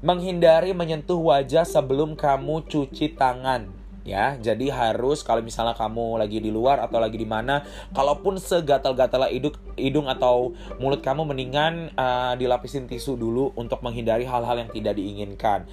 menghindari 0.00 0.70
menyentuh 0.72 1.18
wajah 1.18 1.66
sebelum 1.66 2.14
kamu 2.14 2.64
cuci 2.70 3.18
tangan 3.18 3.80
ya. 4.06 4.36
Jadi 4.40 4.72
harus 4.72 5.20
kalau 5.20 5.44
misalnya 5.44 5.76
kamu 5.76 6.20
lagi 6.20 6.40
di 6.40 6.50
luar 6.50 6.80
atau 6.80 6.98
lagi 6.98 7.20
di 7.20 7.28
mana 7.28 7.62
kalaupun 7.92 8.40
segatal-gatal 8.40 9.28
hidung 9.28 9.56
hidung 9.76 10.06
atau 10.08 10.56
mulut 10.80 11.04
kamu 11.04 11.28
mendingan 11.28 11.92
uh, 11.94 12.34
dilapisin 12.34 12.88
tisu 12.88 13.16
dulu 13.16 13.52
untuk 13.54 13.80
menghindari 13.84 14.24
hal-hal 14.24 14.56
yang 14.66 14.70
tidak 14.72 14.96
diinginkan. 14.96 15.68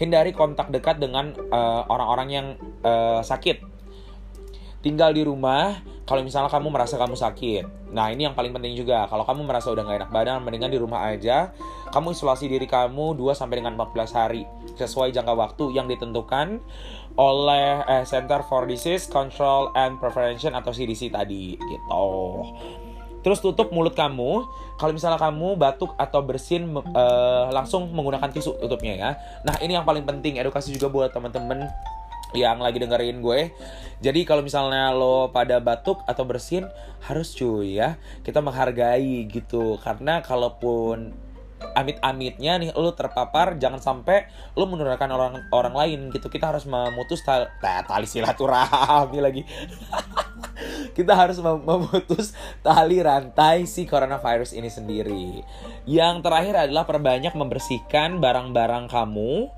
Hindari 0.00 0.32
kontak 0.32 0.72
dekat 0.72 0.96
dengan 0.96 1.36
eh, 1.36 1.82
orang-orang 1.92 2.28
uh, 2.32 2.32
yang 2.32 2.46
uh, 2.80 3.20
sakit 3.20 3.60
tinggal 4.80 5.12
di 5.12 5.24
rumah 5.24 5.80
kalau 6.08 6.26
misalnya 6.26 6.50
kamu 6.50 6.68
merasa 6.74 6.98
kamu 6.98 7.14
sakit. 7.14 7.94
Nah, 7.94 8.10
ini 8.10 8.26
yang 8.26 8.34
paling 8.34 8.50
penting 8.50 8.74
juga. 8.74 9.06
Kalau 9.06 9.22
kamu 9.22 9.46
merasa 9.46 9.70
udah 9.70 9.86
gak 9.86 9.98
enak 10.04 10.10
badan, 10.10 10.42
mendingan 10.42 10.72
di 10.72 10.80
rumah 10.80 11.06
aja. 11.06 11.54
Kamu 11.94 12.10
isolasi 12.10 12.50
diri 12.50 12.66
kamu 12.66 13.14
2 13.14 13.30
sampai 13.34 13.62
dengan 13.62 13.78
14 13.78 14.10
hari 14.18 14.42
sesuai 14.74 15.14
jangka 15.14 15.34
waktu 15.36 15.64
yang 15.74 15.86
ditentukan 15.86 16.58
oleh 17.14 17.82
eh, 17.86 18.04
Center 18.06 18.42
for 18.46 18.66
Disease 18.66 19.06
Control 19.06 19.70
and 19.78 19.98
Prevention 20.02 20.56
atau 20.56 20.74
CDC 20.74 21.14
tadi 21.14 21.54
gitu. 21.58 22.06
Terus 23.20 23.38
tutup 23.44 23.68
mulut 23.70 23.92
kamu. 23.92 24.48
Kalau 24.80 24.92
misalnya 24.96 25.20
kamu 25.20 25.60
batuk 25.60 25.92
atau 26.00 26.24
bersin 26.24 26.72
uh, 26.72 27.52
langsung 27.52 27.92
menggunakan 27.92 28.32
tisu 28.32 28.56
tutupnya 28.64 28.94
ya. 28.96 29.10
Nah, 29.44 29.60
ini 29.60 29.76
yang 29.76 29.84
paling 29.84 30.08
penting 30.08 30.40
edukasi 30.40 30.72
juga 30.72 30.88
buat 30.88 31.12
teman-teman 31.12 31.68
yang 32.34 32.62
lagi 32.62 32.78
dengerin 32.78 33.22
gue. 33.22 33.50
Jadi 34.00 34.24
kalau 34.24 34.40
misalnya 34.40 34.90
lo 34.96 35.28
pada 35.28 35.60
batuk 35.60 36.00
atau 36.08 36.24
bersin 36.24 36.64
harus 37.04 37.36
cuy 37.36 37.76
ya. 37.76 38.00
Kita 38.24 38.40
menghargai 38.40 39.28
gitu 39.28 39.76
karena 39.84 40.24
kalaupun 40.24 41.12
amit-amitnya 41.76 42.56
nih 42.56 42.72
lo 42.72 42.96
terpapar 42.96 43.60
jangan 43.60 43.84
sampai 43.84 44.24
lo 44.56 44.64
menularkan 44.64 45.10
orang 45.12 45.34
orang 45.52 45.74
lain 45.76 46.00
gitu. 46.16 46.32
Kita 46.32 46.48
harus 46.54 46.64
memutus 46.64 47.20
tali, 47.22 47.46
tali 47.60 48.06
silaturahmi 48.08 49.18
lagi. 49.20 49.42
kita 50.96 51.12
harus 51.16 51.38
memutus 51.40 52.32
tali 52.64 53.00
rantai 53.04 53.68
si 53.68 53.84
coronavirus 53.84 54.56
ini 54.56 54.72
sendiri. 54.72 55.44
Yang 55.84 56.24
terakhir 56.24 56.54
adalah 56.68 56.88
perbanyak 56.88 57.36
membersihkan 57.36 58.18
barang-barang 58.18 58.88
kamu 58.88 59.52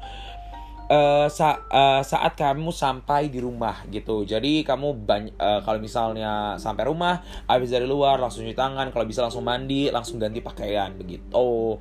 uh, 0.92 1.26
sa 1.32 1.64
uh, 1.72 2.02
saat 2.04 2.36
kamu 2.36 2.68
sampai 2.68 3.32
di 3.32 3.40
rumah 3.40 3.80
gitu. 3.88 4.28
Jadi 4.28 4.60
kamu 4.62 5.08
uh, 5.08 5.60
kalau 5.64 5.78
misalnya 5.80 6.60
sampai 6.60 6.84
rumah, 6.84 7.24
habis 7.48 7.72
dari 7.72 7.88
luar 7.88 8.20
langsung 8.20 8.44
cuci 8.44 8.52
tangan, 8.52 8.92
kalau 8.92 9.08
bisa 9.08 9.24
langsung 9.24 9.42
mandi, 9.42 9.88
langsung 9.88 10.20
ganti 10.20 10.44
pakaian 10.44 10.92
begitu. 10.92 11.80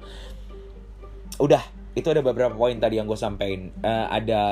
Udah, 1.41 1.63
itu 1.91 2.07
ada 2.07 2.23
beberapa 2.23 2.55
poin 2.55 2.79
tadi 2.79 2.97
yang 2.97 3.07
gue 3.09 3.19
sampaikan. 3.19 3.75
Uh, 3.83 4.07
ada 4.07 4.43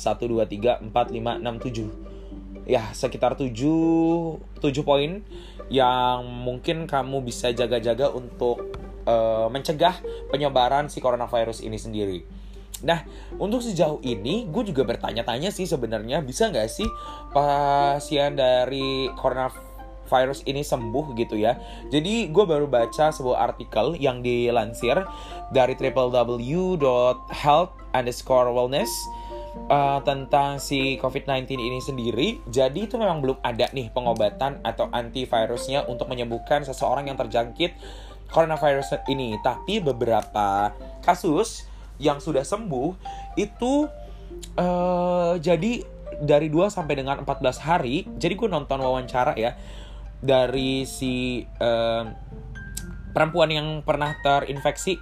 2 0.00 0.48
3 0.48 0.88
4 0.88 0.92
5 0.92 1.44
6 1.44 2.64
7. 2.64 2.66
Ya, 2.66 2.82
sekitar 2.90 3.38
7 3.38 3.52
7 3.52 4.64
poin 4.82 5.22
yang 5.66 6.18
mungkin 6.26 6.86
kamu 6.86 7.26
bisa 7.26 7.50
jaga-jaga 7.50 8.10
untuk 8.14 8.70
uh, 9.06 9.50
mencegah 9.50 9.98
penyebaran 10.30 10.86
si 10.86 11.02
coronavirus 11.02 11.62
ini 11.62 11.78
sendiri. 11.78 12.20
Nah, 12.84 13.00
untuk 13.40 13.64
sejauh 13.64 14.04
ini 14.04 14.44
gue 14.52 14.68
juga 14.68 14.84
bertanya-tanya 14.84 15.48
sih 15.48 15.64
sebenarnya 15.64 16.20
bisa 16.20 16.52
nggak 16.52 16.68
sih 16.68 16.84
pasien 17.32 18.36
dari 18.36 19.08
coronavirus 19.16 20.44
ini 20.44 20.60
sembuh 20.60 21.16
gitu 21.16 21.40
ya. 21.40 21.56
Jadi 21.88 22.28
gue 22.28 22.44
baru 22.44 22.68
baca 22.68 23.08
sebuah 23.08 23.54
artikel 23.54 23.96
yang 23.96 24.20
dilansir 24.20 25.00
dari 25.54 25.72
www.health 25.72 27.72
underscore 27.96 28.52
wellness 28.52 28.92
uh, 29.72 30.04
tentang 30.04 30.60
si 30.60 31.00
COVID-19 31.00 31.56
ini 31.56 31.80
sendiri. 31.80 32.28
Jadi 32.52 32.84
itu 32.84 33.00
memang 33.00 33.24
belum 33.24 33.40
ada 33.40 33.72
nih 33.72 33.88
pengobatan 33.90 34.60
atau 34.60 34.92
antivirusnya 34.92 35.88
untuk 35.88 36.12
menyembuhkan 36.12 36.62
seseorang 36.62 37.08
yang 37.08 37.16
terjangkit 37.16 37.72
coronavirus 38.28 39.00
ini. 39.08 39.40
Tapi 39.40 39.80
beberapa 39.80 40.76
kasus 41.00 41.64
yang 42.02 42.20
sudah 42.20 42.44
sembuh 42.44 42.96
itu 43.40 43.88
uh, 44.56 45.34
jadi 45.40 45.72
dari 46.20 46.48
2 46.48 46.72
sampai 46.72 46.94
dengan 46.96 47.20
14 47.22 47.66
hari. 47.66 48.08
Jadi 48.16 48.34
gue 48.36 48.48
nonton 48.48 48.80
wawancara 48.80 49.36
ya 49.36 49.52
dari 50.20 50.88
si 50.88 51.44
uh, 51.60 52.04
perempuan 53.12 53.52
yang 53.52 53.68
pernah 53.84 54.16
terinfeksi 54.20 55.00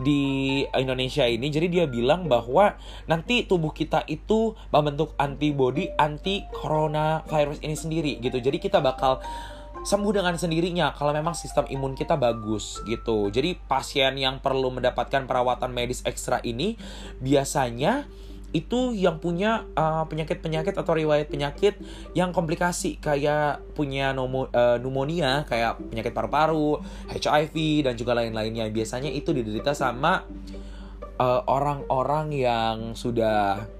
di 0.00 0.64
Indonesia 0.72 1.28
ini 1.28 1.52
jadi 1.52 1.68
dia 1.68 1.84
bilang 1.84 2.24
bahwa 2.24 2.72
nanti 3.04 3.44
tubuh 3.44 3.68
kita 3.76 4.08
itu 4.08 4.56
membentuk 4.72 5.12
antibody 5.20 5.92
anti 6.00 6.48
coronavirus 6.56 7.60
ini 7.60 7.76
sendiri 7.76 8.12
gitu 8.24 8.40
jadi 8.40 8.56
kita 8.56 8.80
bakal 8.80 9.20
sembuh 9.80 10.12
dengan 10.12 10.36
sendirinya 10.36 10.92
kalau 10.92 11.16
memang 11.16 11.32
sistem 11.32 11.64
imun 11.68 11.96
kita 11.96 12.20
bagus 12.20 12.84
gitu 12.84 13.32
jadi 13.32 13.56
pasien 13.64 14.20
yang 14.20 14.38
perlu 14.44 14.68
mendapatkan 14.68 15.24
perawatan 15.24 15.72
medis 15.72 16.04
ekstra 16.04 16.40
ini 16.44 16.76
biasanya 17.18 18.04
itu 18.50 18.90
yang 18.98 19.22
punya 19.22 19.62
uh, 19.78 20.02
penyakit-penyakit 20.10 20.74
atau 20.74 20.92
riwayat 20.94 21.30
penyakit 21.30 21.78
yang 22.18 22.34
komplikasi 22.34 22.98
kayak 22.98 23.62
punya 23.78 24.10
nomo, 24.10 24.50
uh, 24.50 24.74
pneumonia 24.78 25.46
kayak 25.46 25.78
penyakit 25.90 26.10
paru-paru, 26.10 26.82
HIV 27.14 27.86
dan 27.86 27.94
juga 27.94 28.18
lain-lainnya. 28.18 28.66
Biasanya 28.74 29.10
itu 29.14 29.30
diderita 29.30 29.70
sama 29.70 30.26
uh, 31.22 31.40
orang-orang 31.46 32.34
uh, 32.34 32.38
yang 32.50 32.76
sudah 32.98 33.70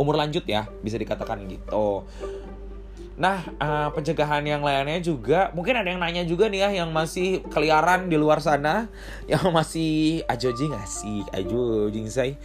umur 0.00 0.16
lanjut 0.16 0.48
ya, 0.48 0.64
bisa 0.80 0.96
dikatakan 0.96 1.44
gitu. 1.44 2.08
Nah, 3.16 3.48
uh, 3.56 3.88
pencegahan 3.96 4.44
yang 4.44 4.60
lainnya 4.60 5.00
juga 5.00 5.48
mungkin 5.56 5.80
ada 5.80 5.88
yang 5.88 6.00
nanya 6.00 6.28
juga 6.28 6.52
nih 6.52 6.68
ya 6.68 6.84
yang 6.84 6.92
masih 6.92 7.40
keliaran 7.48 8.12
di 8.12 8.16
luar 8.20 8.44
sana, 8.44 8.92
yang 9.32 9.48
masih 9.52 10.20
ajoji 10.28 10.68
nggak 10.68 10.88
sih, 10.88 11.24
ajojing 11.32 12.08
saya 12.12 12.36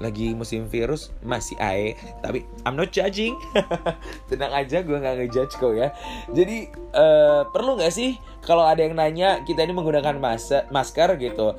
lagi 0.00 0.32
musim 0.32 0.64
virus 0.64 1.12
masih 1.20 1.60
ae 1.60 1.92
tapi 2.24 2.48
I'm 2.64 2.72
not 2.72 2.88
judging. 2.88 3.36
Tenang 4.32 4.56
aja 4.56 4.80
gue 4.80 4.96
nggak 4.96 5.16
ngejudge 5.20 5.60
kok 5.60 5.76
ya. 5.76 5.92
Jadi 6.32 6.72
uh, 6.96 7.44
perlu 7.52 7.76
nggak 7.76 7.92
sih 7.92 8.16
kalau 8.40 8.64
ada 8.64 8.80
yang 8.80 8.96
nanya 8.96 9.44
kita 9.44 9.60
ini 9.60 9.76
menggunakan 9.76 10.16
mas 10.16 10.48
masker 10.72 11.20
gitu 11.20 11.52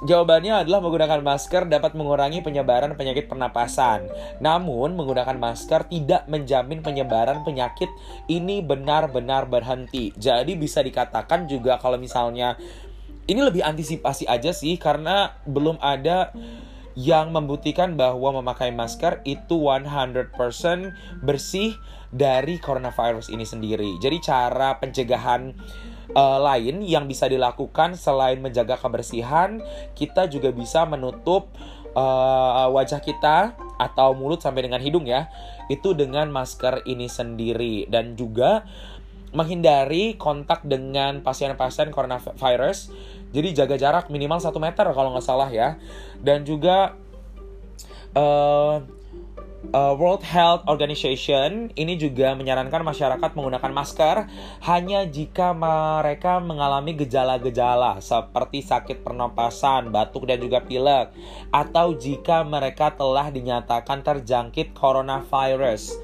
Jawabannya 0.00 0.64
adalah 0.64 0.80
menggunakan 0.80 1.20
masker 1.20 1.68
dapat 1.68 1.92
mengurangi 1.92 2.40
penyebaran 2.40 2.96
penyakit 2.96 3.28
pernapasan. 3.28 4.08
Namun, 4.40 4.96
menggunakan 4.96 5.36
masker 5.36 5.92
tidak 5.92 6.24
menjamin 6.24 6.80
penyebaran 6.80 7.44
penyakit 7.44 7.92
ini 8.24 8.64
benar-benar 8.64 9.44
berhenti. 9.44 10.16
Jadi 10.16 10.56
bisa 10.56 10.80
dikatakan 10.80 11.44
juga 11.44 11.76
kalau 11.76 12.00
misalnya 12.00 12.56
ini 13.28 13.44
lebih 13.44 13.60
antisipasi 13.60 14.24
aja 14.24 14.56
sih 14.56 14.80
karena 14.80 15.36
belum 15.44 15.76
ada 15.84 16.32
yang 16.98 17.30
membuktikan 17.30 17.94
bahwa 17.94 18.42
memakai 18.42 18.74
masker 18.74 19.22
itu 19.28 19.68
100% 19.68 20.34
bersih 21.22 21.76
dari 22.10 22.58
coronavirus 22.58 23.30
ini 23.30 23.46
sendiri. 23.46 24.00
Jadi 24.02 24.16
cara 24.18 24.74
pencegahan 24.82 25.54
uh, 26.14 26.38
lain 26.40 26.82
yang 26.82 27.06
bisa 27.06 27.26
dilakukan 27.26 27.94
selain 27.94 28.38
menjaga 28.42 28.78
kebersihan, 28.78 29.62
kita 29.94 30.26
juga 30.26 30.50
bisa 30.50 30.86
menutup 30.86 31.50
uh, 31.94 32.66
wajah 32.70 33.02
kita 33.02 33.54
atau 33.80 34.12
mulut 34.12 34.42
sampai 34.42 34.66
dengan 34.66 34.82
hidung 34.82 35.06
ya. 35.08 35.30
Itu 35.70 35.94
dengan 35.94 36.28
masker 36.34 36.84
ini 36.86 37.06
sendiri 37.06 37.86
dan 37.86 38.18
juga 38.18 38.66
menghindari 39.30 40.18
kontak 40.18 40.66
dengan 40.66 41.22
pasien-pasien 41.22 41.94
coronavirus. 41.94 42.90
Jadi 43.30 43.48
jaga 43.54 43.78
jarak 43.78 44.10
minimal 44.10 44.42
1 44.42 44.50
meter 44.58 44.86
kalau 44.90 45.14
nggak 45.14 45.26
salah 45.26 45.46
ya. 45.46 45.78
Dan 46.18 46.42
juga 46.42 46.98
uh, 48.18 48.82
uh, 49.72 49.94
World 49.94 50.24
Health 50.24 50.64
Organization 50.66 51.68
ini 51.76 51.94
juga 52.00 52.32
menyarankan 52.32 52.80
masyarakat 52.80 53.30
menggunakan 53.36 53.72
masker 53.72 54.16
hanya 54.64 55.04
jika 55.06 55.52
mereka 55.52 56.40
mengalami 56.40 56.96
gejala-gejala 56.96 58.00
seperti 58.00 58.64
sakit 58.64 59.04
pernapasan, 59.04 59.92
batuk 59.92 60.24
dan 60.24 60.40
juga 60.40 60.64
pilek 60.64 61.12
atau 61.52 61.92
jika 61.94 62.42
mereka 62.42 62.92
telah 62.96 63.28
dinyatakan 63.28 64.00
terjangkit 64.00 64.72
coronavirus 64.72 65.96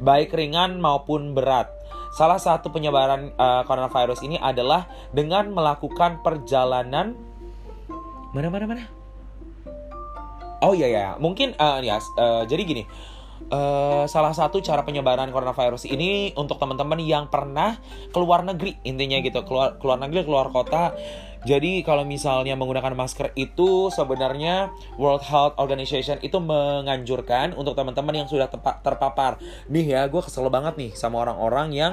baik 0.00 0.32
ringan 0.36 0.78
maupun 0.78 1.32
berat. 1.32 1.72
Salah 2.12 2.40
satu 2.40 2.72
penyebaran 2.72 3.36
uh, 3.36 3.62
coronavirus 3.68 4.24
ini 4.24 4.40
adalah 4.40 4.88
dengan 5.12 5.52
melakukan 5.52 6.24
perjalanan 6.24 7.12
mana 8.32 8.48
mana 8.48 8.64
mana. 8.68 8.97
Oh 10.58 10.74
iya 10.74 10.88
ya, 10.90 11.06
mungkin 11.22 11.54
uh, 11.54 11.78
ya 11.82 12.02
uh, 12.18 12.42
jadi 12.46 12.62
gini. 12.66 12.84
Uh, 13.48 14.02
salah 14.10 14.34
satu 14.34 14.58
cara 14.58 14.82
penyebaran 14.82 15.30
coronavirus 15.30 15.86
ini 15.86 16.34
untuk 16.34 16.58
teman-teman 16.58 16.98
yang 16.98 17.30
pernah 17.30 17.78
keluar 18.10 18.42
negeri 18.42 18.76
intinya 18.82 19.14
gitu 19.22 19.46
keluar 19.46 19.78
keluar 19.78 19.94
negeri 20.02 20.26
keluar 20.26 20.50
kota 20.50 20.90
jadi 21.46 21.86
kalau 21.86 22.02
misalnya 22.02 22.58
menggunakan 22.58 22.98
masker 22.98 23.30
itu 23.38 23.94
sebenarnya 23.94 24.74
World 24.98 25.22
Health 25.22 25.54
Organization 25.62 26.18
itu 26.18 26.42
menganjurkan 26.42 27.54
untuk 27.54 27.78
teman-teman 27.78 28.24
yang 28.24 28.26
sudah 28.26 28.50
terpapar. 28.82 29.38
Nih 29.70 29.86
ya, 29.86 30.10
gue 30.10 30.18
kesel 30.18 30.50
banget 30.50 30.74
nih 30.74 30.90
sama 30.98 31.22
orang-orang 31.22 31.70
yang 31.70 31.92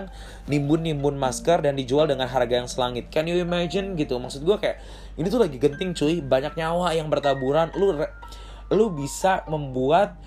nimbun-nimbun 0.49 1.21
masker 1.21 1.61
dan 1.61 1.77
dijual 1.77 2.09
dengan 2.09 2.25
harga 2.25 2.65
yang 2.65 2.69
selangit. 2.69 3.13
Can 3.13 3.29
you 3.29 3.37
imagine 3.37 3.93
gitu? 3.93 4.17
Maksud 4.17 4.41
gue 4.41 4.57
kayak 4.57 4.81
ini 5.13 5.29
tuh 5.29 5.37
lagi 5.37 5.61
genting 5.61 5.93
cuy, 5.93 6.25
banyak 6.25 6.57
nyawa 6.57 6.97
yang 6.97 7.05
bertaburan. 7.13 7.69
Lu 7.77 7.93
lu 8.73 8.89
bisa 8.93 9.45
membuat 9.45 10.17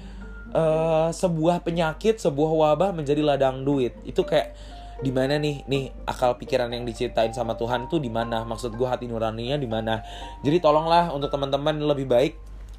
uh, 0.54 1.10
sebuah 1.10 1.64
penyakit, 1.64 2.20
sebuah 2.22 2.50
wabah 2.52 2.90
menjadi 2.94 3.22
ladang 3.24 3.66
duit. 3.66 3.96
Itu 4.06 4.22
kayak 4.22 4.54
di 4.98 5.14
mana 5.14 5.38
nih 5.38 5.62
nih 5.70 5.94
akal 6.10 6.34
pikiran 6.34 6.74
yang 6.74 6.82
diciptain 6.82 7.30
sama 7.30 7.54
Tuhan 7.54 7.86
tuh 7.86 8.02
di 8.02 8.10
mana 8.10 8.42
maksud 8.42 8.74
gue 8.74 8.82
hati 8.82 9.06
nuraninya 9.06 9.54
di 9.54 9.70
mana 9.70 10.02
jadi 10.42 10.58
tolonglah 10.58 11.14
untuk 11.14 11.30
teman-teman 11.30 11.78
lebih 11.78 12.10
baik 12.10 12.34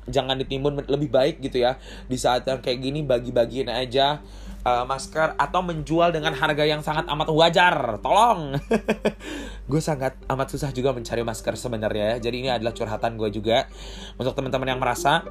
jangan 0.09 0.35
ditimbun 0.37 0.85
lebih 0.85 1.09
baik 1.09 1.41
gitu 1.41 1.63
ya 1.63 1.77
di 2.05 2.17
saat 2.19 2.45
yang 2.45 2.59
kayak 2.59 2.79
gini 2.81 3.01
bagi-bagiin 3.05 3.69
aja 3.71 4.21
uh, 4.63 4.85
masker 4.87 5.35
atau 5.37 5.61
menjual 5.63 6.11
dengan 6.11 6.35
harga 6.35 6.63
yang 6.65 6.81
sangat 6.83 7.07
amat 7.07 7.29
wajar. 7.31 7.75
Tolong. 8.03 8.57
gue 9.69 9.81
sangat 9.81 10.17
amat 10.25 10.47
susah 10.49 10.73
juga 10.73 10.91
mencari 10.91 11.21
masker 11.23 11.55
sebenarnya. 11.55 12.17
Jadi 12.19 12.35
ini 12.45 12.49
adalah 12.49 12.73
curhatan 12.73 13.15
gue 13.15 13.29
juga 13.31 13.69
untuk 14.17 14.33
teman-teman 14.35 14.75
yang 14.75 14.81
merasa 14.81 15.23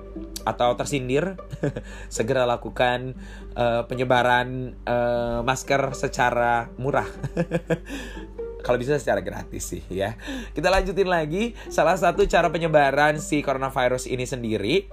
atau 0.46 0.72
tersindir 0.78 1.36
segera 2.16 2.46
lakukan 2.46 3.18
uh, 3.58 3.84
penyebaran 3.84 4.78
uh, 4.86 5.40
masker 5.42 5.92
secara 5.92 6.70
murah. 6.78 7.08
kalau 8.62 8.76
bisa 8.76 8.98
secara 8.98 9.22
gratis 9.22 9.74
sih 9.74 9.82
ya. 9.90 10.18
Kita 10.52 10.68
lanjutin 10.68 11.08
lagi. 11.08 11.54
Salah 11.70 11.94
satu 11.94 12.26
cara 12.26 12.50
penyebaran 12.50 13.22
si 13.22 13.40
coronavirus 13.40 14.10
ini 14.10 14.24
sendiri 14.26 14.86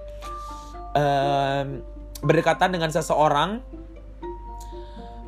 um, 0.96 1.82
berdekatan 2.24 2.72
dengan 2.72 2.88
seseorang 2.88 3.60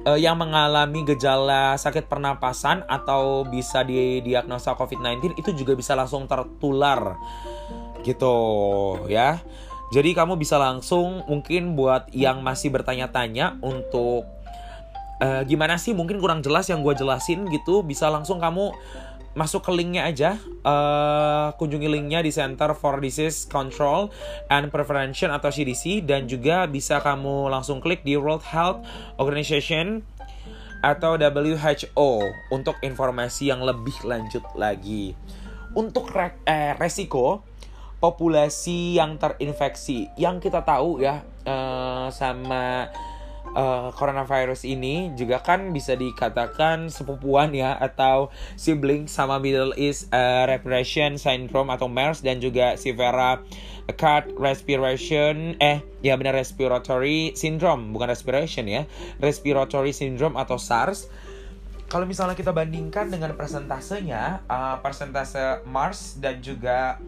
uh, 0.08 0.18
yang 0.18 0.40
mengalami 0.40 1.04
gejala 1.04 1.76
sakit 1.76 2.08
pernapasan 2.08 2.84
atau 2.88 3.44
bisa 3.44 3.84
didiagnosa 3.84 4.72
COVID-19 4.72 5.36
itu 5.36 5.50
juga 5.52 5.76
bisa 5.76 5.92
langsung 5.92 6.24
tertular 6.24 7.20
gitu 8.06 8.36
ya. 9.10 9.42
Jadi 9.88 10.12
kamu 10.12 10.36
bisa 10.36 10.60
langsung 10.60 11.24
mungkin 11.24 11.72
buat 11.72 12.12
yang 12.12 12.44
masih 12.44 12.68
bertanya-tanya 12.68 13.56
untuk 13.64 14.28
uh, 15.22 15.42
gimana 15.46 15.78
sih? 15.78 15.94
Mungkin 15.94 16.18
kurang 16.18 16.40
jelas 16.42 16.66
yang 16.70 16.82
gue 16.82 16.94
jelasin 16.94 17.46
gitu. 17.50 17.86
Bisa 17.86 18.10
langsung 18.10 18.38
kamu 18.42 18.74
masuk 19.38 19.62
ke 19.66 19.72
linknya 19.74 20.10
aja. 20.10 20.30
Uh, 20.66 21.54
kunjungi 21.54 21.86
linknya 21.86 22.24
di 22.24 22.34
Center 22.34 22.74
for 22.74 22.98
Disease 22.98 23.46
Control 23.46 24.10
and 24.50 24.74
Prevention 24.74 25.30
atau 25.30 25.52
CDC 25.52 26.02
dan 26.02 26.26
juga 26.26 26.66
bisa 26.66 26.98
kamu 26.98 27.46
langsung 27.46 27.78
klik 27.78 28.02
di 28.02 28.18
World 28.18 28.42
Health 28.42 28.82
Organization 29.22 30.02
atau 30.78 31.18
WHO 31.18 32.10
untuk 32.54 32.78
informasi 32.82 33.50
yang 33.50 33.62
lebih 33.62 33.94
lanjut 34.06 34.42
lagi. 34.54 35.14
Untuk 35.74 36.10
re 36.10 36.34
eh, 36.46 36.74
resiko 36.74 37.46
populasi 37.98 38.94
yang 38.94 39.18
terinfeksi 39.18 40.06
yang 40.14 40.38
kita 40.38 40.62
tahu 40.62 41.02
ya 41.02 41.26
uh, 41.46 42.06
sama 42.14 42.86
uh, 43.54 43.88
coronavirus 43.94 44.66
ini 44.68 45.12
juga 45.16 45.40
kan 45.40 45.72
bisa 45.72 45.94
dikatakan 45.94 46.92
sepupuan 46.92 47.52
ya 47.52 47.76
atau 47.76 48.28
sibling 48.58 49.06
sama 49.06 49.40
Middle 49.40 49.76
East 49.76 50.10
uh, 50.12 50.44
Respiration 50.48 51.16
Syndrome 51.16 51.70
atau 51.72 51.86
MERS 51.86 52.20
dan 52.20 52.42
juga 52.42 52.76
Severe 52.76 53.40
Acute 53.88 54.36
Respiration 54.36 55.56
eh 55.62 55.80
ya 56.04 56.18
benar 56.20 56.36
Respiratory 56.36 57.32
Syndrome 57.32 57.96
bukan 57.96 58.12
respiration 58.12 58.68
ya 58.68 58.84
Respiratory 59.22 59.96
Syndrome 59.96 60.36
atau 60.36 60.60
SARS. 60.60 61.08
Kalau 61.88 62.04
misalnya 62.04 62.36
kita 62.36 62.52
bandingkan 62.52 63.08
dengan 63.08 63.32
persentasenya 63.32 64.44
uh, 64.44 64.76
persentase 64.84 65.64
Mars 65.64 66.20
dan 66.20 66.44
juga 66.44 67.00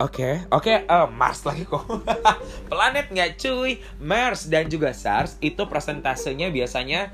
Oke, 0.00 0.24
okay, 0.24 0.34
oke, 0.48 0.64
okay, 0.64 0.76
uh, 0.88 1.04
eh, 1.04 1.08
Mars 1.12 1.44
lagi 1.44 1.68
kok. 1.68 1.84
Planet 2.72 3.12
nggak 3.12 3.36
cuy, 3.36 3.84
Mars 4.00 4.48
dan 4.48 4.72
juga 4.72 4.96
SARS 4.96 5.36
itu 5.44 5.60
persentasenya 5.68 6.48
biasanya 6.48 7.12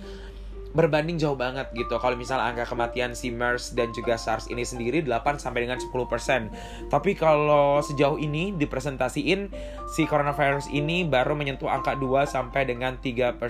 berbanding 0.76 1.16
jauh 1.16 1.34
banget 1.34 1.72
gitu. 1.72 1.96
Kalau 1.96 2.14
misalnya 2.14 2.52
angka 2.52 2.68
kematian 2.68 3.16
si 3.16 3.32
MERS 3.32 3.72
dan 3.72 3.96
juga 3.96 4.20
SARS 4.20 4.52
ini 4.52 4.60
sendiri 4.60 5.00
8 5.00 5.40
sampai 5.40 5.64
dengan 5.64 5.80
10%. 5.80 6.92
Tapi 6.92 7.16
kalau 7.16 7.80
sejauh 7.80 8.20
ini 8.20 8.52
dipresentasiin 8.54 9.48
si 9.96 10.04
coronavirus 10.04 10.68
ini 10.68 11.08
baru 11.08 11.32
menyentuh 11.32 11.72
angka 11.72 11.96
2 11.96 12.28
sampai 12.28 12.68
dengan 12.68 13.00
3% 13.00 13.40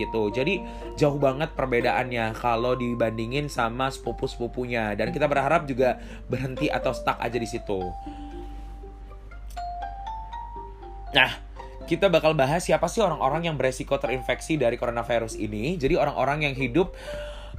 gitu. 0.00 0.22
Jadi 0.32 0.64
jauh 0.96 1.20
banget 1.20 1.52
perbedaannya 1.52 2.32
kalau 2.34 2.72
dibandingin 2.74 3.52
sama 3.52 3.92
sepupu-sepupunya 3.92 4.96
dan 4.96 5.12
kita 5.12 5.28
berharap 5.28 5.68
juga 5.68 6.00
berhenti 6.32 6.72
atau 6.72 6.96
stuck 6.96 7.20
aja 7.20 7.36
di 7.36 7.46
situ. 7.46 7.92
Nah, 11.10 11.30
kita 11.90 12.06
bakal 12.06 12.38
bahas 12.38 12.62
siapa 12.62 12.86
sih 12.86 13.02
orang-orang 13.02 13.50
yang 13.50 13.56
beresiko 13.58 13.98
terinfeksi 13.98 14.54
dari 14.54 14.78
coronavirus 14.78 15.34
ini. 15.34 15.74
Jadi 15.74 15.98
orang-orang 15.98 16.46
yang 16.46 16.54
hidup 16.54 16.94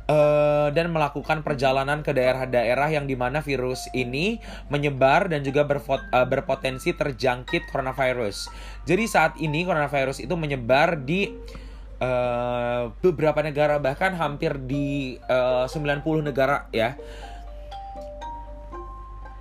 uh, 0.08 0.70
dan 0.72 0.88
melakukan 0.92 1.44
perjalanan 1.44 2.00
ke 2.00 2.16
daerah-daerah 2.16 2.96
yang 2.96 3.06
di 3.08 3.20
mana 3.20 3.44
virus 3.44 3.92
ini 3.92 4.40
menyebar 4.72 5.28
dan 5.28 5.44
juga 5.44 5.68
uh, 5.68 6.28
berpotensi 6.28 6.96
terjangkit 6.96 7.68
coronavirus. 7.70 8.48
Jadi 8.88 9.04
saat 9.08 9.34
ini 9.40 9.68
coronavirus 9.68 10.24
itu 10.24 10.36
menyebar 10.40 11.04
di 11.04 11.32
uh, 12.00 12.92
beberapa 13.04 13.44
negara 13.44 13.84
bahkan 13.84 14.16
hampir 14.16 14.56
di 14.64 15.20
uh, 15.28 15.68
90 15.68 16.24
negara 16.24 16.72
ya. 16.72 16.96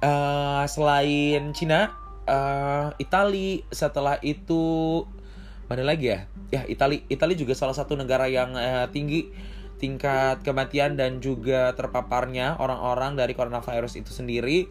Uh, 0.01 0.65
selain 0.65 1.53
Cina, 1.53 1.93
uh, 2.27 2.93
Itali. 2.99 3.63
Setelah 3.71 4.19
itu 4.21 5.05
mana 5.71 5.87
lagi 5.87 6.13
ya? 6.13 6.21
Ya 6.51 6.63
Itali. 6.67 7.07
Itali 7.07 7.39
juga 7.39 7.55
salah 7.55 7.77
satu 7.77 7.95
negara 7.95 8.27
yang 8.27 8.53
uh, 8.57 8.91
tinggi 8.91 9.31
tingkat 9.81 10.45
kematian 10.45 10.95
dan 10.95 11.25
juga 11.25 11.73
terpaparnya 11.73 12.61
orang-orang 12.61 13.17
dari 13.17 13.33
coronavirus 13.33 13.97
itu 13.97 14.13
sendiri. 14.13 14.69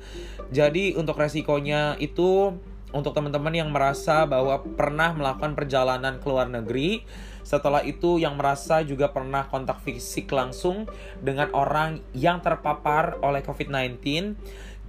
Jadi 0.53 0.93
untuk 0.93 1.17
resikonya 1.17 1.97
itu 1.97 2.53
untuk 2.93 3.13
teman-teman 3.13 3.53
yang 3.53 3.69
merasa 3.69 4.25
bahwa 4.25 4.61
pernah 4.77 5.13
melakukan 5.13 5.53
perjalanan 5.53 6.17
ke 6.17 6.25
luar 6.25 6.49
negeri, 6.49 7.05
setelah 7.45 7.81
itu 7.85 8.21
yang 8.21 8.37
merasa 8.37 8.81
juga 8.85 9.09
pernah 9.09 9.45
kontak 9.49 9.81
fisik 9.81 10.29
langsung 10.29 10.89
dengan 11.21 11.49
orang 11.53 12.01
yang 12.13 12.41
terpapar 12.41 13.17
oleh 13.21 13.41
COVID-19 13.45 14.37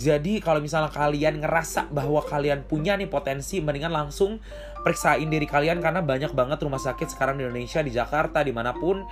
jadi 0.01 0.41
kalau 0.41 0.65
misalnya 0.65 0.89
kalian 0.89 1.45
ngerasa 1.45 1.93
bahwa 1.93 2.25
kalian 2.25 2.65
punya 2.65 2.97
nih 2.97 3.05
potensi, 3.05 3.61
mendingan 3.61 3.93
langsung 3.93 4.41
periksain 4.81 5.29
diri 5.29 5.45
kalian 5.45 5.85
karena 5.85 6.01
banyak 6.01 6.33
banget 6.33 6.57
rumah 6.65 6.81
sakit 6.81 7.13
sekarang 7.13 7.37
di 7.37 7.45
Indonesia, 7.45 7.85
di 7.85 7.93
Jakarta, 7.93 8.41
di 8.41 8.49
mana 8.49 8.73
pun 8.73 9.05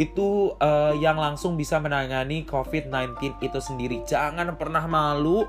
itu 0.00 0.56
uh, 0.56 0.96
yang 0.96 1.20
langsung 1.20 1.60
bisa 1.60 1.76
menangani 1.84 2.48
COVID-19 2.48 3.44
itu 3.44 3.58
sendiri. 3.60 4.00
Jangan 4.08 4.56
pernah 4.56 4.88
malu. 4.88 5.44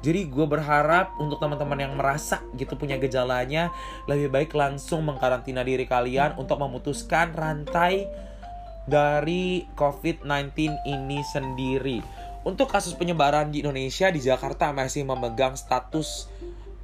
Jadi 0.00 0.28
gue 0.32 0.46
berharap 0.48 1.16
untuk 1.20 1.36
teman-teman 1.36 1.76
yang 1.76 1.92
merasa 1.96 2.40
gitu 2.56 2.72
punya 2.76 2.96
gejalanya, 2.96 3.68
lebih 4.08 4.32
baik 4.32 4.52
langsung 4.56 5.04
mengkarantina 5.04 5.60
diri 5.60 5.84
kalian 5.84 6.40
untuk 6.40 6.56
memutuskan 6.56 7.36
rantai 7.36 8.08
dari 8.88 9.66
COVID-19 9.74 10.56
ini 10.88 11.20
sendiri. 11.26 11.98
Untuk 12.46 12.70
kasus 12.70 12.94
penyebaran 12.94 13.50
di 13.50 13.66
Indonesia 13.66 14.06
di 14.06 14.22
Jakarta 14.22 14.70
masih 14.70 15.02
memegang 15.02 15.58
status 15.58 16.30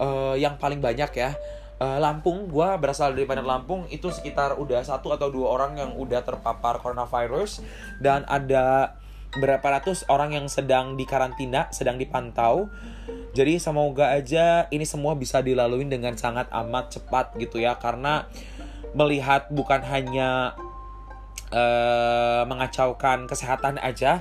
uh, 0.02 0.34
yang 0.34 0.58
paling 0.58 0.82
banyak 0.82 1.14
ya. 1.14 1.38
Uh, 1.78 2.02
Lampung, 2.02 2.50
gue 2.50 2.68
berasal 2.82 3.14
dari 3.14 3.30
Padang 3.30 3.46
Lampung 3.46 3.86
itu 3.86 4.10
sekitar 4.10 4.58
udah 4.58 4.82
satu 4.82 5.14
atau 5.14 5.30
dua 5.30 5.54
orang 5.54 5.78
yang 5.78 5.94
udah 5.94 6.26
terpapar 6.26 6.82
coronavirus 6.82 7.62
dan 8.02 8.26
ada 8.26 8.98
berapa 9.38 9.62
ratus 9.62 10.02
orang 10.10 10.34
yang 10.34 10.50
sedang 10.50 10.98
dikarantina, 10.98 11.70
sedang 11.70 11.94
dipantau. 11.94 12.66
Jadi 13.32 13.62
semoga 13.62 14.12
aja 14.12 14.66
ini 14.74 14.82
semua 14.82 15.14
bisa 15.14 15.40
dilalui 15.40 15.86
dengan 15.86 16.18
sangat 16.18 16.50
amat 16.50 16.98
cepat 16.98 17.38
gitu 17.38 17.62
ya 17.62 17.78
karena 17.78 18.26
melihat 18.92 19.48
bukan 19.48 19.80
hanya 19.86 20.52
uh, 21.48 22.44
mengacaukan 22.44 23.24
kesehatan 23.24 23.80
aja 23.80 24.20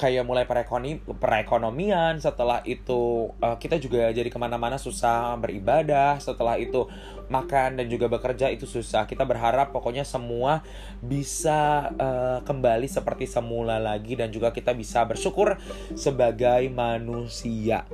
kayak 0.00 0.24
mulai 0.24 0.48
perekonomi 0.48 1.04
perekonomian 1.20 2.16
setelah 2.16 2.64
itu 2.64 3.28
uh, 3.44 3.60
kita 3.60 3.76
juga 3.76 4.08
jadi 4.08 4.32
ke 4.32 4.38
mana-mana 4.40 4.80
susah 4.80 5.36
beribadah 5.36 6.16
setelah 6.16 6.56
itu 6.56 6.88
makan 7.28 7.76
dan 7.76 7.86
juga 7.92 8.08
bekerja 8.08 8.48
itu 8.48 8.64
susah. 8.64 9.04
Kita 9.04 9.28
berharap 9.28 9.76
pokoknya 9.76 10.08
semua 10.08 10.64
bisa 11.04 11.92
uh, 12.00 12.40
kembali 12.48 12.88
seperti 12.88 13.28
semula 13.28 13.76
lagi 13.76 14.16
dan 14.16 14.32
juga 14.32 14.48
kita 14.56 14.72
bisa 14.72 15.04
bersyukur 15.04 15.60
sebagai 15.92 16.72
manusia 16.72 17.84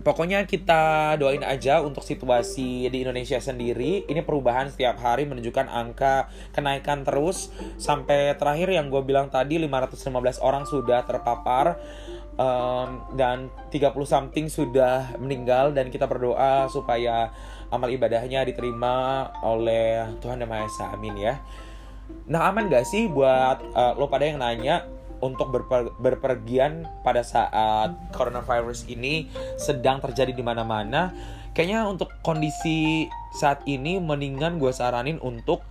Pokoknya 0.00 0.48
kita 0.48 1.12
doain 1.20 1.44
aja 1.44 1.84
untuk 1.84 2.00
situasi 2.00 2.88
di 2.88 3.04
Indonesia 3.04 3.36
sendiri. 3.36 4.08
Ini 4.08 4.24
perubahan 4.24 4.72
setiap 4.72 4.96
hari 4.96 5.28
menunjukkan 5.28 5.68
angka 5.68 6.32
kenaikan 6.56 7.04
terus. 7.04 7.52
Sampai 7.76 8.32
terakhir 8.40 8.72
yang 8.72 8.88
gue 8.88 9.04
bilang 9.04 9.28
tadi 9.28 9.60
515 9.60 10.40
orang 10.40 10.64
sudah 10.64 11.04
terpapar. 11.04 11.76
Um, 12.40 13.04
dan 13.20 13.52
30 13.68 13.92
something 14.08 14.48
sudah 14.48 15.12
meninggal 15.20 15.76
dan 15.76 15.92
kita 15.92 16.08
berdoa 16.08 16.72
supaya 16.72 17.28
amal 17.68 17.92
ibadahnya 17.92 18.48
diterima 18.48 19.28
oleh 19.44 20.08
Tuhan 20.24 20.40
Yang 20.40 20.48
Maha 20.48 20.64
Esa. 20.64 20.86
Amin 20.96 21.20
ya. 21.20 21.36
Nah 22.32 22.48
aman 22.48 22.72
gak 22.72 22.88
sih 22.88 23.12
buat 23.12 23.60
uh, 23.76 23.92
lo 24.00 24.08
pada 24.08 24.24
yang 24.24 24.40
nanya 24.40 24.88
untuk 25.20 25.52
berper, 25.52 25.92
berpergian 26.00 26.88
pada 27.04 27.24
saat 27.24 27.96
coronavirus 28.12 28.88
ini 28.88 29.28
sedang 29.56 30.00
terjadi 30.00 30.34
di 30.34 30.44
mana-mana. 30.44 31.12
Kayaknya 31.56 31.86
untuk 31.86 32.10
kondisi 32.22 33.08
saat 33.36 33.62
ini 33.66 33.98
mendingan 33.98 34.58
gue 34.58 34.70
saranin 34.70 35.18
untuk 35.22 35.62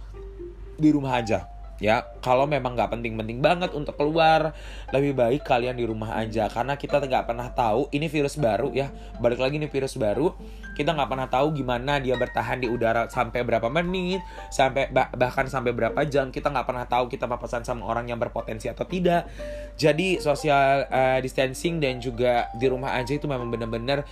di 0.79 0.89
rumah 0.95 1.19
aja 1.19 1.58
ya 1.79 2.03
kalau 2.19 2.43
memang 2.45 2.75
nggak 2.75 2.91
penting-penting 2.91 3.39
banget 3.39 3.71
untuk 3.71 3.95
keluar 3.95 4.51
lebih 4.91 5.15
baik 5.15 5.41
kalian 5.47 5.75
di 5.79 5.87
rumah 5.87 6.19
aja. 6.19 6.51
Karena 6.51 6.75
kita 6.75 6.99
nggak 6.99 7.25
pernah 7.25 7.47
tahu 7.51 7.87
ini 7.95 8.11
virus 8.11 8.35
baru 8.35 8.71
ya. 8.75 8.91
Balik 9.17 9.39
lagi 9.39 9.55
nih 9.57 9.71
virus 9.71 9.95
baru. 9.95 10.35
Kita 10.75 10.95
nggak 10.95 11.09
pernah 11.11 11.27
tahu 11.27 11.51
gimana 11.59 11.99
dia 11.99 12.15
bertahan 12.15 12.63
di 12.63 12.71
udara 12.71 13.11
sampai 13.11 13.43
berapa 13.43 13.67
menit 13.67 14.23
sampai 14.47 14.87
bah 14.87 15.11
bahkan 15.11 15.47
sampai 15.47 15.75
berapa 15.75 15.99
jam. 16.07 16.31
Kita 16.31 16.51
nggak 16.51 16.67
pernah 16.67 16.85
tahu 16.87 17.11
kita 17.11 17.27
papasan 17.27 17.67
sama 17.67 17.83
orang 17.87 18.07
yang 18.07 18.19
berpotensi 18.19 18.71
atau 18.71 18.87
tidak. 18.87 19.27
Jadi 19.75 20.19
social 20.23 20.87
uh, 20.87 21.19
distancing 21.19 21.79
dan 21.83 21.99
juga 21.99 22.47
di 22.55 22.67
rumah 22.67 22.95
aja 22.95 23.15
itu 23.15 23.27
memang 23.27 23.51
benar-benar 23.51 24.03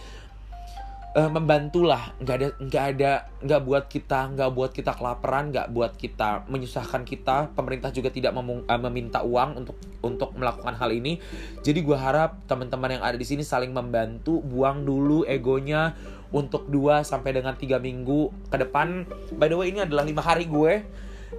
uh, 1.17 1.31
membantulah. 1.33 2.13
Nggak 2.21 2.35
ada 2.37 2.47
nggak 2.61 2.85
ada 2.93 3.11
nggak 3.41 3.61
buat 3.65 3.85
kita 3.89 4.19
nggak 4.37 4.49
buat 4.53 4.71
kita 4.71 4.91
kelaparan 4.93 5.49
nggak 5.49 5.67
buat 5.73 5.97
kita 5.97 6.45
menyusahkan 6.45 7.01
kita. 7.03 7.57
Pemerintah 7.57 7.89
juga 7.89 8.13
tidak 8.13 8.37
memung, 8.37 8.61
uh, 8.69 8.81
meminta 8.85 9.25
uang 9.25 9.65
untuk 9.65 9.77
untuk 10.05 10.37
melakukan 10.37 10.77
hal 10.77 10.93
ini. 10.93 11.17
Jadi 11.65 11.79
gue 11.81 11.97
harap 11.97 12.45
teman-teman 12.45 13.01
yang 13.01 13.03
ada 13.03 13.17
di 13.17 13.25
sini 13.25 13.41
saling 13.41 13.73
membantu 13.73 14.39
buang 14.45 14.85
dulu 14.85 15.25
egonya 15.25 15.97
untuk 16.29 16.67
2 16.69 17.07
sampai 17.07 17.33
dengan 17.33 17.57
tiga 17.57 17.81
minggu 17.81 18.51
ke 18.53 18.57
depan. 18.61 19.09
By 19.33 19.49
the 19.49 19.57
way 19.57 19.73
ini 19.73 19.81
adalah 19.81 20.05
lima 20.05 20.21
hari 20.21 20.45
gue 20.45 20.85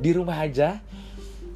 di 0.03 0.11
rumah 0.13 0.43
aja 0.43 0.83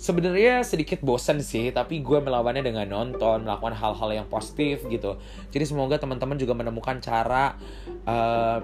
sebenarnya 0.03 0.67
sedikit 0.67 0.99
bosan 1.07 1.39
sih 1.39 1.71
tapi 1.71 2.03
gue 2.03 2.19
melawannya 2.19 2.67
dengan 2.67 2.91
nonton 2.91 3.47
melakukan 3.47 3.79
hal-hal 3.79 4.11
yang 4.11 4.27
positif 4.27 4.83
gitu. 4.91 5.15
Jadi 5.55 5.63
semoga 5.63 6.03
teman-teman 6.03 6.35
juga 6.35 6.59
menemukan 6.59 6.99
cara 6.99 7.55
uh, 8.03 8.59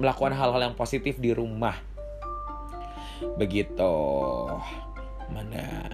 melakukan 0.00 0.32
hal-hal 0.32 0.72
yang 0.72 0.76
positif 0.78 1.20
di 1.20 1.36
rumah. 1.36 1.76
Begitu. 3.36 3.94
Mana? 5.28 5.92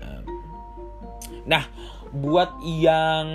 Nah 1.43 1.67
buat 2.15 2.63
yang 2.63 3.27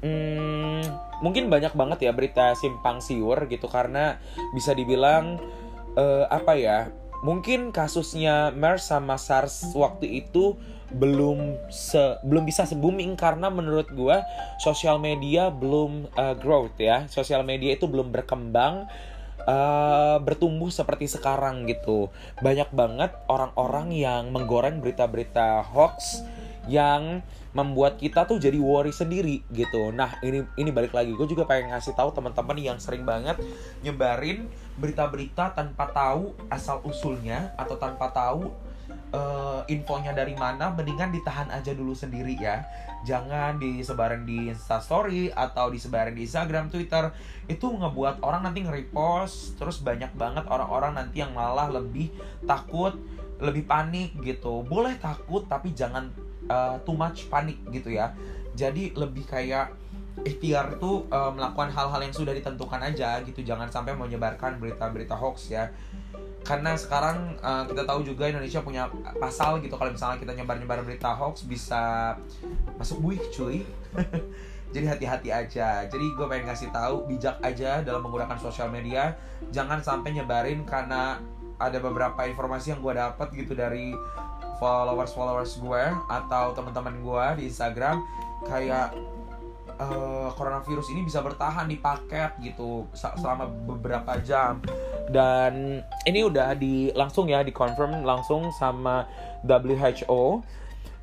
hmm, 0.00 0.82
mungkin 1.20 1.52
banyak 1.52 1.76
banget 1.76 2.08
ya 2.08 2.16
berita 2.16 2.56
simpang 2.56 3.04
siur 3.04 3.44
gitu 3.52 3.68
karena 3.68 4.16
bisa 4.56 4.72
dibilang 4.72 5.36
uh, 6.00 6.24
apa 6.32 6.56
ya 6.56 6.88
mungkin 7.24 7.72
kasusnya 7.72 8.52
MERS 8.52 8.92
sama 8.92 9.16
SARS 9.16 9.72
waktu 9.72 10.20
itu 10.20 10.60
belum 10.92 11.56
se 11.72 12.20
belum 12.22 12.44
bisa 12.44 12.68
se 12.68 12.76
booming 12.76 13.16
karena 13.16 13.48
menurut 13.48 13.88
gue 13.90 14.14
sosial 14.60 15.00
media 15.00 15.48
belum 15.48 16.12
uh, 16.14 16.36
growth 16.36 16.76
ya. 16.76 17.08
Sosial 17.08 17.42
media 17.42 17.74
itu 17.74 17.88
belum 17.88 18.12
berkembang 18.12 18.86
uh, 19.48 20.20
bertumbuh 20.20 20.68
seperti 20.68 21.08
sekarang 21.08 21.64
gitu. 21.64 22.12
Banyak 22.44 22.70
banget 22.76 23.16
orang-orang 23.32 23.90
yang 23.96 24.28
menggoreng 24.28 24.84
berita-berita 24.84 25.64
hoax 25.64 26.20
yang 26.68 27.20
membuat 27.54 28.00
kita 28.00 28.26
tuh 28.26 28.42
jadi 28.42 28.58
worry 28.58 28.90
sendiri 28.90 29.46
gitu. 29.54 29.94
Nah 29.94 30.18
ini 30.20 30.42
ini 30.58 30.70
balik 30.74 30.90
lagi, 30.90 31.14
gue 31.14 31.28
juga 31.28 31.46
pengen 31.46 31.70
ngasih 31.70 31.94
tahu 31.94 32.10
teman-teman 32.10 32.58
yang 32.58 32.78
sering 32.82 33.06
banget 33.06 33.38
nyebarin 33.86 34.50
berita-berita 34.74 35.54
tanpa 35.54 35.86
tahu 35.94 36.34
asal 36.50 36.82
usulnya 36.82 37.54
atau 37.54 37.78
tanpa 37.78 38.10
tahu 38.10 38.50
uh, 39.14 39.62
infonya 39.70 40.10
dari 40.10 40.34
mana 40.34 40.74
mendingan 40.74 41.14
ditahan 41.14 41.48
aja 41.54 41.70
dulu 41.72 41.94
sendiri 41.94 42.34
ya. 42.34 42.66
Jangan 43.04 43.60
disebarin 43.60 44.24
di 44.24 44.48
instastory 44.48 45.28
atau 45.30 45.68
disebarin 45.68 46.16
di 46.16 46.24
instagram 46.24 46.72
twitter. 46.72 47.12
Itu 47.46 47.70
ngebuat 47.70 48.24
orang 48.24 48.48
nanti 48.48 48.64
nge-repost 48.64 49.60
terus 49.60 49.78
banyak 49.84 50.10
banget 50.16 50.44
orang-orang 50.48 50.96
nanti 50.96 51.22
yang 51.22 51.36
malah 51.36 51.70
lebih 51.70 52.10
takut 52.48 52.96
lebih 53.38 53.68
panik 53.68 54.16
gitu. 54.24 54.64
Boleh 54.64 54.96
takut 54.98 55.44
tapi 55.46 55.76
jangan 55.76 56.10
uh, 56.48 56.80
too 56.82 56.96
much 56.96 57.28
panik 57.28 57.60
gitu 57.70 57.92
ya. 57.92 58.16
Jadi 58.56 58.94
lebih 58.96 59.26
kayak 59.28 59.83
ikhtiar 60.22 60.78
itu 60.78 61.10
uh, 61.10 61.34
melakukan 61.34 61.74
hal-hal 61.74 61.98
yang 61.98 62.14
sudah 62.14 62.30
ditentukan 62.30 62.78
aja 62.78 63.18
gitu. 63.26 63.42
Jangan 63.42 63.66
sampai 63.66 63.98
menyebarkan 63.98 64.62
berita-berita 64.62 65.18
hoax 65.18 65.50
ya. 65.50 65.74
Karena 66.44 66.76
sekarang 66.76 67.40
uh, 67.40 67.64
kita 67.66 67.82
tahu 67.88 68.04
juga 68.04 68.30
Indonesia 68.30 68.60
punya 68.62 68.86
pasal 69.18 69.58
gitu. 69.64 69.74
Kalau 69.74 69.90
misalnya 69.90 70.22
kita 70.22 70.36
nyebar-nyebar 70.36 70.84
berita 70.86 71.16
hoax 71.16 71.48
bisa 71.48 72.14
masuk 72.78 73.02
buih 73.02 73.20
cuy. 73.34 73.66
Jadi 74.74 74.86
hati-hati 74.90 75.28
aja. 75.30 75.86
Jadi 75.86 76.06
gue 76.18 76.26
pengen 76.26 76.50
ngasih 76.50 76.74
tahu 76.74 77.06
bijak 77.06 77.38
aja 77.42 77.82
dalam 77.82 78.02
menggunakan 78.02 78.38
sosial 78.38 78.70
media. 78.70 79.14
Jangan 79.54 79.82
sampai 79.82 80.18
nyebarin 80.18 80.66
karena 80.66 81.22
ada 81.62 81.78
beberapa 81.78 82.26
informasi 82.26 82.74
yang 82.74 82.82
gue 82.82 82.92
dapat 82.98 83.30
gitu 83.38 83.54
dari 83.54 83.94
followers 84.58 85.14
followers 85.14 85.62
gue 85.62 85.84
atau 86.10 86.50
teman-teman 86.58 86.98
gue 86.98 87.26
di 87.38 87.42
Instagram. 87.48 88.02
Kayak 88.44 88.92
uh, 89.90 90.30
coronavirus 90.32 90.96
ini 90.96 91.04
bisa 91.04 91.20
bertahan 91.20 91.68
di 91.68 91.76
paket 91.76 92.36
gitu 92.40 92.88
selama 92.96 93.48
beberapa 93.48 94.16
jam. 94.24 94.64
Dan 95.08 95.84
ini 96.08 96.20
udah 96.24 96.56
di 96.56 96.88
langsung 96.96 97.28
ya 97.28 97.44
di 97.44 97.52
confirm 97.52 98.02
langsung 98.04 98.48
sama 98.56 99.04
WHO 99.44 100.44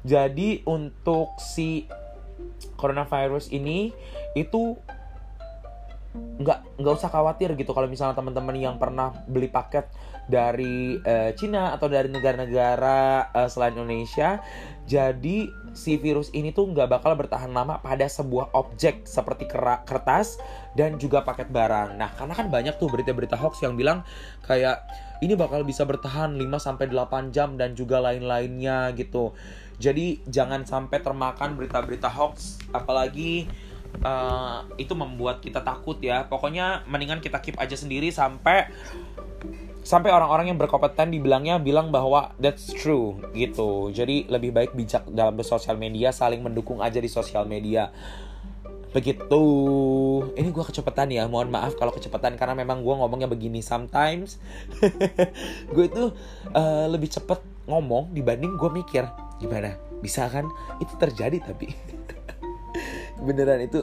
jadi 0.01 0.65
untuk 0.65 1.37
si 1.37 1.85
coronavirus 2.77 3.53
ini 3.53 3.93
itu 4.33 4.77
nggak 6.11 6.81
nggak 6.81 6.93
usah 6.97 7.07
khawatir 7.07 7.55
gitu 7.55 7.71
kalau 7.71 7.87
misalnya 7.87 8.17
teman-teman 8.17 8.57
yang 8.57 8.75
pernah 8.75 9.15
beli 9.29 9.47
paket 9.47 9.87
dari 10.31 10.95
uh, 11.03 11.35
Cina 11.35 11.75
atau 11.75 11.91
dari 11.91 12.07
negara-negara 12.07 13.29
uh, 13.35 13.49
selain 13.51 13.75
Indonesia 13.75 14.39
jadi 14.91 15.47
si 15.71 15.95
virus 15.95 16.33
ini 16.35 16.51
tuh 16.51 16.67
nggak 16.67 16.99
bakal 16.99 17.15
bertahan 17.15 17.53
lama 17.53 17.79
pada 17.79 18.11
sebuah 18.11 18.51
objek 18.51 19.07
seperti 19.07 19.47
kertas 19.87 20.35
dan 20.75 20.99
juga 20.99 21.23
paket 21.23 21.47
barang. 21.47 21.95
Nah, 21.95 22.11
karena 22.11 22.33
kan 22.35 22.51
banyak 22.51 22.75
tuh 22.75 22.91
berita-berita 22.91 23.39
hoax 23.39 23.63
yang 23.63 23.79
bilang 23.79 24.03
kayak 24.43 24.83
ini 25.23 25.37
bakal 25.39 25.63
bisa 25.63 25.87
bertahan 25.87 26.35
5 26.35 26.43
sampai 26.59 26.91
8 26.91 27.31
jam 27.31 27.55
dan 27.55 27.71
juga 27.71 28.03
lain-lainnya 28.03 28.91
gitu. 28.97 29.31
Jadi 29.79 30.19
jangan 30.27 30.67
sampai 30.67 30.99
termakan 30.99 31.55
berita-berita 31.55 32.11
hoax 32.11 32.59
apalagi 32.75 33.47
uh, 34.03 34.67
itu 34.75 34.91
membuat 34.91 35.39
kita 35.39 35.63
takut 35.63 36.03
ya. 36.03 36.27
Pokoknya 36.27 36.83
mendingan 36.89 37.23
kita 37.23 37.39
keep 37.39 37.55
aja 37.61 37.79
sendiri 37.79 38.11
sampai 38.11 38.67
sampai 39.81 40.13
orang-orang 40.13 40.53
yang 40.53 40.59
berkompeten 40.61 41.09
dibilangnya 41.09 41.57
bilang 41.57 41.89
bahwa 41.89 42.33
that's 42.37 42.69
true 42.69 43.17
gitu. 43.33 43.89
Jadi 43.89 44.29
lebih 44.29 44.53
baik 44.53 44.71
bijak 44.77 45.09
dalam 45.09 45.33
bersosial 45.33 45.77
media 45.77 46.13
saling 46.13 46.41
mendukung 46.41 46.79
aja 46.79 47.01
di 47.01 47.09
sosial 47.09 47.49
media. 47.49 47.89
Begitu. 48.91 49.43
Ini 50.35 50.49
gue 50.51 50.65
kecepatan 50.67 51.09
ya 51.09 51.25
mohon 51.25 51.49
maaf 51.49 51.79
kalau 51.79 51.95
kecepatan 51.95 52.35
karena 52.35 52.53
memang 52.53 52.83
gue 52.83 52.93
ngomongnya 52.93 53.27
begini 53.31 53.63
sometimes. 53.63 54.37
Gue 55.73 55.87
itu 55.87 56.11
uh, 56.51 56.85
lebih 56.91 57.07
cepet 57.07 57.39
ngomong 57.71 58.11
dibanding 58.11 58.59
gue 58.59 58.67
mikir 58.67 59.07
gimana? 59.39 59.79
Bisa 60.03 60.27
kan? 60.27 60.43
Itu 60.83 60.99
terjadi 60.99 61.39
tapi. 61.39 61.71
Beneran 63.25 63.63
itu 63.63 63.79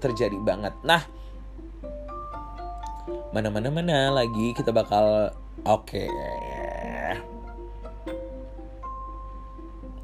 terjadi 0.00 0.40
banget. 0.40 0.72
Nah 0.88 1.04
mana 3.30 3.48
mana 3.50 3.68
mana 3.70 3.98
lagi 4.10 4.50
kita 4.56 4.74
bakal 4.74 5.30
oke 5.62 5.86
okay. 5.86 6.10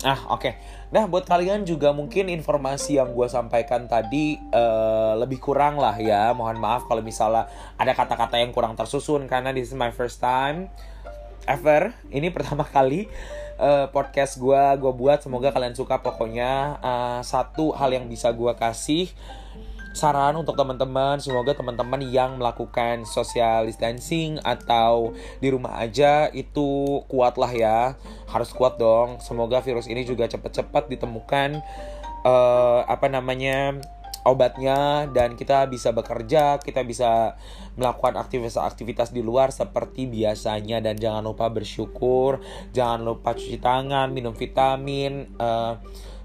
ah 0.03 0.19
oke 0.31 0.43
okay. 0.43 0.55
nah 0.95 1.07
buat 1.11 1.27
kalian 1.27 1.67
juga 1.67 1.91
mungkin 1.91 2.31
informasi 2.31 2.99
yang 2.99 3.15
gue 3.15 3.27
sampaikan 3.27 3.91
tadi 3.91 4.39
uh, 4.55 5.19
lebih 5.19 5.43
kurang 5.43 5.79
lah 5.79 5.95
ya 5.99 6.31
mohon 6.35 6.59
maaf 6.59 6.87
kalau 6.87 7.03
misalnya 7.03 7.51
ada 7.79 7.95
kata-kata 7.95 8.39
yang 8.39 8.55
kurang 8.55 8.79
tersusun 8.79 9.27
karena 9.27 9.51
this 9.51 9.71
is 9.71 9.77
my 9.79 9.91
first 9.91 10.23
time 10.23 10.71
ever 11.47 11.91
ini 12.15 12.31
pertama 12.35 12.63
kali 12.67 13.11
uh, 13.59 13.91
podcast 13.91 14.39
gue 14.39 14.63
gue 14.79 14.93
buat 14.95 15.23
semoga 15.23 15.51
kalian 15.51 15.75
suka 15.75 15.99
pokoknya 16.03 16.79
uh, 16.83 17.21
satu 17.23 17.75
hal 17.75 17.95
yang 17.95 18.07
bisa 18.07 18.31
gue 18.31 18.53
kasih 18.59 19.11
saran 19.93 20.41
untuk 20.41 20.57
teman-teman 20.57 21.21
semoga 21.21 21.53
teman-teman 21.53 22.01
yang 22.09 22.41
melakukan 22.41 23.05
social 23.05 23.69
distancing 23.69 24.41
atau 24.41 25.13
di 25.39 25.53
rumah 25.53 25.79
aja 25.81 26.33
itu 26.33 27.01
kuat 27.07 27.37
lah 27.37 27.53
ya. 27.53 27.81
Harus 28.29 28.51
kuat 28.53 28.81
dong. 28.81 29.21
Semoga 29.21 29.61
virus 29.61 29.87
ini 29.87 30.03
juga 30.09 30.25
cepat-cepat 30.29 30.89
ditemukan 30.89 31.61
uh, 32.25 32.81
apa 32.89 33.07
namanya 33.13 33.77
obatnya 34.23 35.11
dan 35.11 35.35
kita 35.35 35.67
bisa 35.67 35.91
bekerja, 35.91 36.63
kita 36.63 36.87
bisa 36.87 37.35
melakukan 37.75 38.15
aktivitas-aktivitas 38.23 39.11
di 39.11 39.21
luar 39.21 39.51
seperti 39.51 40.07
biasanya. 40.07 40.79
Dan 40.79 40.97
jangan 40.99 41.27
lupa 41.27 41.51
bersyukur, 41.51 42.39
jangan 42.71 43.03
lupa 43.03 43.35
cuci 43.35 43.59
tangan, 43.59 44.15
minum 44.15 44.33
vitamin, 44.33 45.27
uh, 45.37 45.77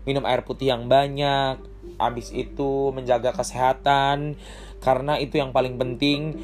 minum 0.06 0.24
air 0.24 0.46
putih 0.46 0.72
yang 0.72 0.86
banyak, 0.86 1.58
Abis 1.98 2.34
itu 2.34 2.94
menjaga 2.94 3.34
kesehatan 3.34 4.38
karena 4.82 5.18
itu 5.18 5.38
yang 5.42 5.52
paling 5.52 5.76
penting. 5.76 6.38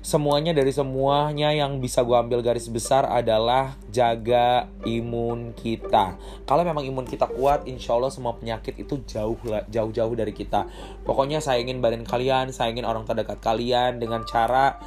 Semuanya 0.00 0.56
dari 0.56 0.72
semuanya 0.72 1.52
yang 1.52 1.76
bisa 1.76 2.00
gue 2.00 2.16
ambil 2.16 2.40
garis 2.40 2.72
besar 2.72 3.04
adalah 3.04 3.76
jaga 3.92 4.64
imun 4.88 5.52
kita. 5.52 6.16
Kalau 6.48 6.64
memang 6.64 6.88
imun 6.88 7.04
kita 7.04 7.28
kuat, 7.28 7.68
insya 7.68 8.00
Allah 8.00 8.08
semua 8.08 8.32
penyakit 8.32 8.80
itu 8.80 9.04
jauh 9.04 9.36
jauh-jauh 9.68 10.14
dari 10.16 10.32
kita. 10.32 10.64
Pokoknya 11.04 11.44
sayangin 11.44 11.84
badan 11.84 12.08
kalian, 12.08 12.48
sayangin 12.48 12.88
orang 12.88 13.04
terdekat 13.04 13.44
kalian 13.44 14.00
dengan 14.00 14.24
cara 14.24 14.80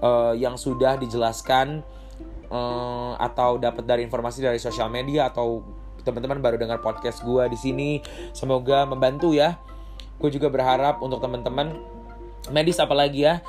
uh, 0.00 0.32
yang 0.32 0.56
sudah 0.56 0.96
dijelaskan 0.96 1.84
uh, 2.48 3.20
atau 3.20 3.60
dapat 3.60 3.84
dari 3.84 4.00
informasi 4.00 4.48
dari 4.48 4.56
sosial 4.56 4.88
media 4.88 5.28
atau 5.28 5.60
teman-teman 6.04 6.38
baru 6.38 6.56
dengar 6.60 6.78
podcast 6.84 7.24
gue 7.24 7.44
di 7.50 7.58
sini. 7.58 7.90
Semoga 8.36 8.84
membantu 8.84 9.32
ya. 9.32 9.58
Gue 10.20 10.30
juga 10.30 10.52
berharap 10.52 11.00
untuk 11.00 11.18
teman-teman 11.24 11.74
medis 12.52 12.78
apalagi 12.78 13.26
ya. 13.26 13.40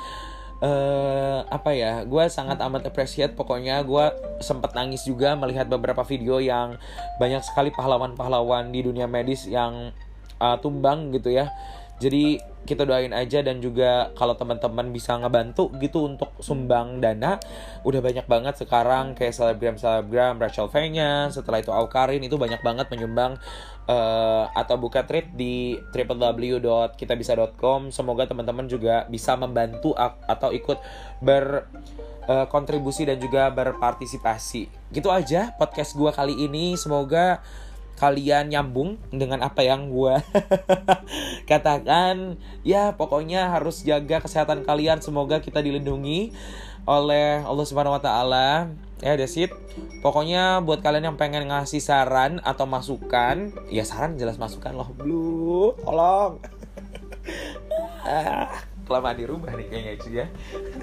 Uh, 0.56 1.44
apa 1.52 1.76
ya 1.76 2.00
gue 2.08 2.24
sangat 2.32 2.56
amat 2.64 2.88
appreciate 2.88 3.36
pokoknya 3.36 3.84
gue 3.84 4.04
sempat 4.40 4.72
nangis 4.72 5.04
juga 5.04 5.36
melihat 5.36 5.68
beberapa 5.68 6.00
video 6.00 6.40
yang 6.40 6.80
banyak 7.20 7.44
sekali 7.44 7.68
pahlawan-pahlawan 7.76 8.72
di 8.72 8.80
dunia 8.80 9.04
medis 9.04 9.44
yang 9.44 9.92
uh, 10.40 10.56
tumbang 10.56 11.12
gitu 11.12 11.28
ya 11.28 11.52
jadi 11.96 12.44
kita 12.66 12.82
doain 12.82 13.14
aja 13.14 13.46
dan 13.46 13.62
juga 13.62 14.10
kalau 14.18 14.34
teman-teman 14.34 14.90
bisa 14.90 15.14
ngebantu 15.16 15.70
gitu 15.78 16.10
untuk 16.10 16.34
sumbang 16.42 16.98
dana 16.98 17.38
udah 17.86 18.02
banyak 18.02 18.26
banget 18.26 18.58
sekarang 18.58 19.14
kayak 19.14 19.32
selebgram 19.32 19.78
selebgram 19.78 20.42
Rachel 20.42 20.66
Fenya 20.66 21.30
setelah 21.30 21.62
itu 21.62 21.70
Aukarin 21.70 22.26
itu 22.26 22.34
banyak 22.34 22.58
banget 22.66 22.90
menyumbang 22.90 23.38
uh, 23.86 24.50
atau 24.50 24.82
buka 24.82 25.06
trade 25.06 25.30
di 25.38 25.78
www.kitabisa.com 25.94 27.94
semoga 27.94 28.26
teman-teman 28.26 28.66
juga 28.66 29.06
bisa 29.06 29.38
membantu 29.38 29.94
atau 30.26 30.50
ikut 30.50 30.82
ber 31.22 31.70
uh, 32.26 32.46
kontribusi 32.50 33.06
dan 33.06 33.22
juga 33.22 33.48
berpartisipasi. 33.54 34.90
Gitu 34.90 35.08
aja 35.08 35.54
podcast 35.56 35.94
gue 35.94 36.10
kali 36.10 36.34
ini. 36.34 36.74
Semoga 36.74 37.40
kalian 37.96 38.52
nyambung 38.52 39.00
dengan 39.08 39.40
apa 39.42 39.64
yang 39.64 39.88
gue 39.88 40.20
katakan. 41.50 42.36
Ya 42.62 42.94
pokoknya 42.94 43.50
harus 43.50 43.82
jaga 43.82 44.20
kesehatan 44.20 44.62
kalian. 44.62 45.00
Semoga 45.00 45.40
kita 45.40 45.64
dilindungi 45.64 46.36
oleh 46.86 47.42
Allah 47.42 47.66
Subhanahu 47.66 47.96
Wa 47.98 48.02
Taala. 48.04 48.70
Ya 49.00 49.16
that's 49.16 49.36
it. 49.36 49.52
Pokoknya 50.00 50.64
buat 50.64 50.80
kalian 50.80 51.12
yang 51.12 51.18
pengen 51.20 51.48
ngasih 51.48 51.80
saran 51.82 52.40
atau 52.44 52.64
masukan 52.64 53.52
ya 53.68 53.84
saran 53.84 54.16
jelas 54.16 54.40
masukan 54.40 54.72
loh. 54.72 54.92
Blue 54.94 55.72
tolong. 55.82 56.38
Ah, 58.06 58.62
kelamaan 58.86 59.18
di 59.18 59.26
rumah 59.26 59.50
nih 59.50 59.66
kayaknya 59.66 59.92
itu 59.98 60.08
ya 60.22 60.26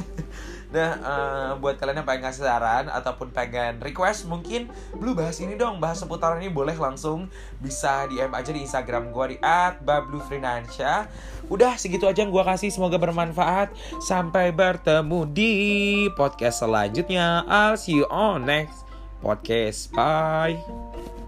Nah, 0.74 0.92
uh, 1.06 1.52
buat 1.62 1.78
kalian 1.78 2.02
yang 2.02 2.08
pengen 2.10 2.26
ngasih 2.26 2.50
saran 2.50 2.90
ataupun 2.90 3.30
pengen 3.30 3.78
request 3.78 4.26
mungkin 4.26 4.74
Blue 4.98 5.14
bahas 5.14 5.38
ini 5.38 5.54
dong, 5.54 5.78
bahas 5.78 6.02
seputaran 6.02 6.42
ini 6.42 6.50
boleh 6.50 6.74
langsung 6.74 7.30
bisa 7.62 8.10
DM 8.10 8.34
aja 8.34 8.50
di 8.50 8.66
Instagram 8.66 9.14
gue 9.14 9.26
di 9.34 9.38
@bablufrinansya. 9.86 11.06
Udah 11.54 11.78
segitu 11.78 12.10
aja 12.10 12.26
yang 12.26 12.34
gue 12.34 12.42
kasih, 12.42 12.74
semoga 12.74 12.98
bermanfaat. 12.98 13.70
Sampai 14.02 14.50
bertemu 14.50 15.30
di 15.30 15.54
podcast 16.18 16.66
selanjutnya. 16.66 17.46
I'll 17.46 17.78
see 17.78 18.02
you 18.02 18.10
on 18.10 18.50
next 18.50 18.84
podcast. 19.22 19.94
Bye. 19.94 21.23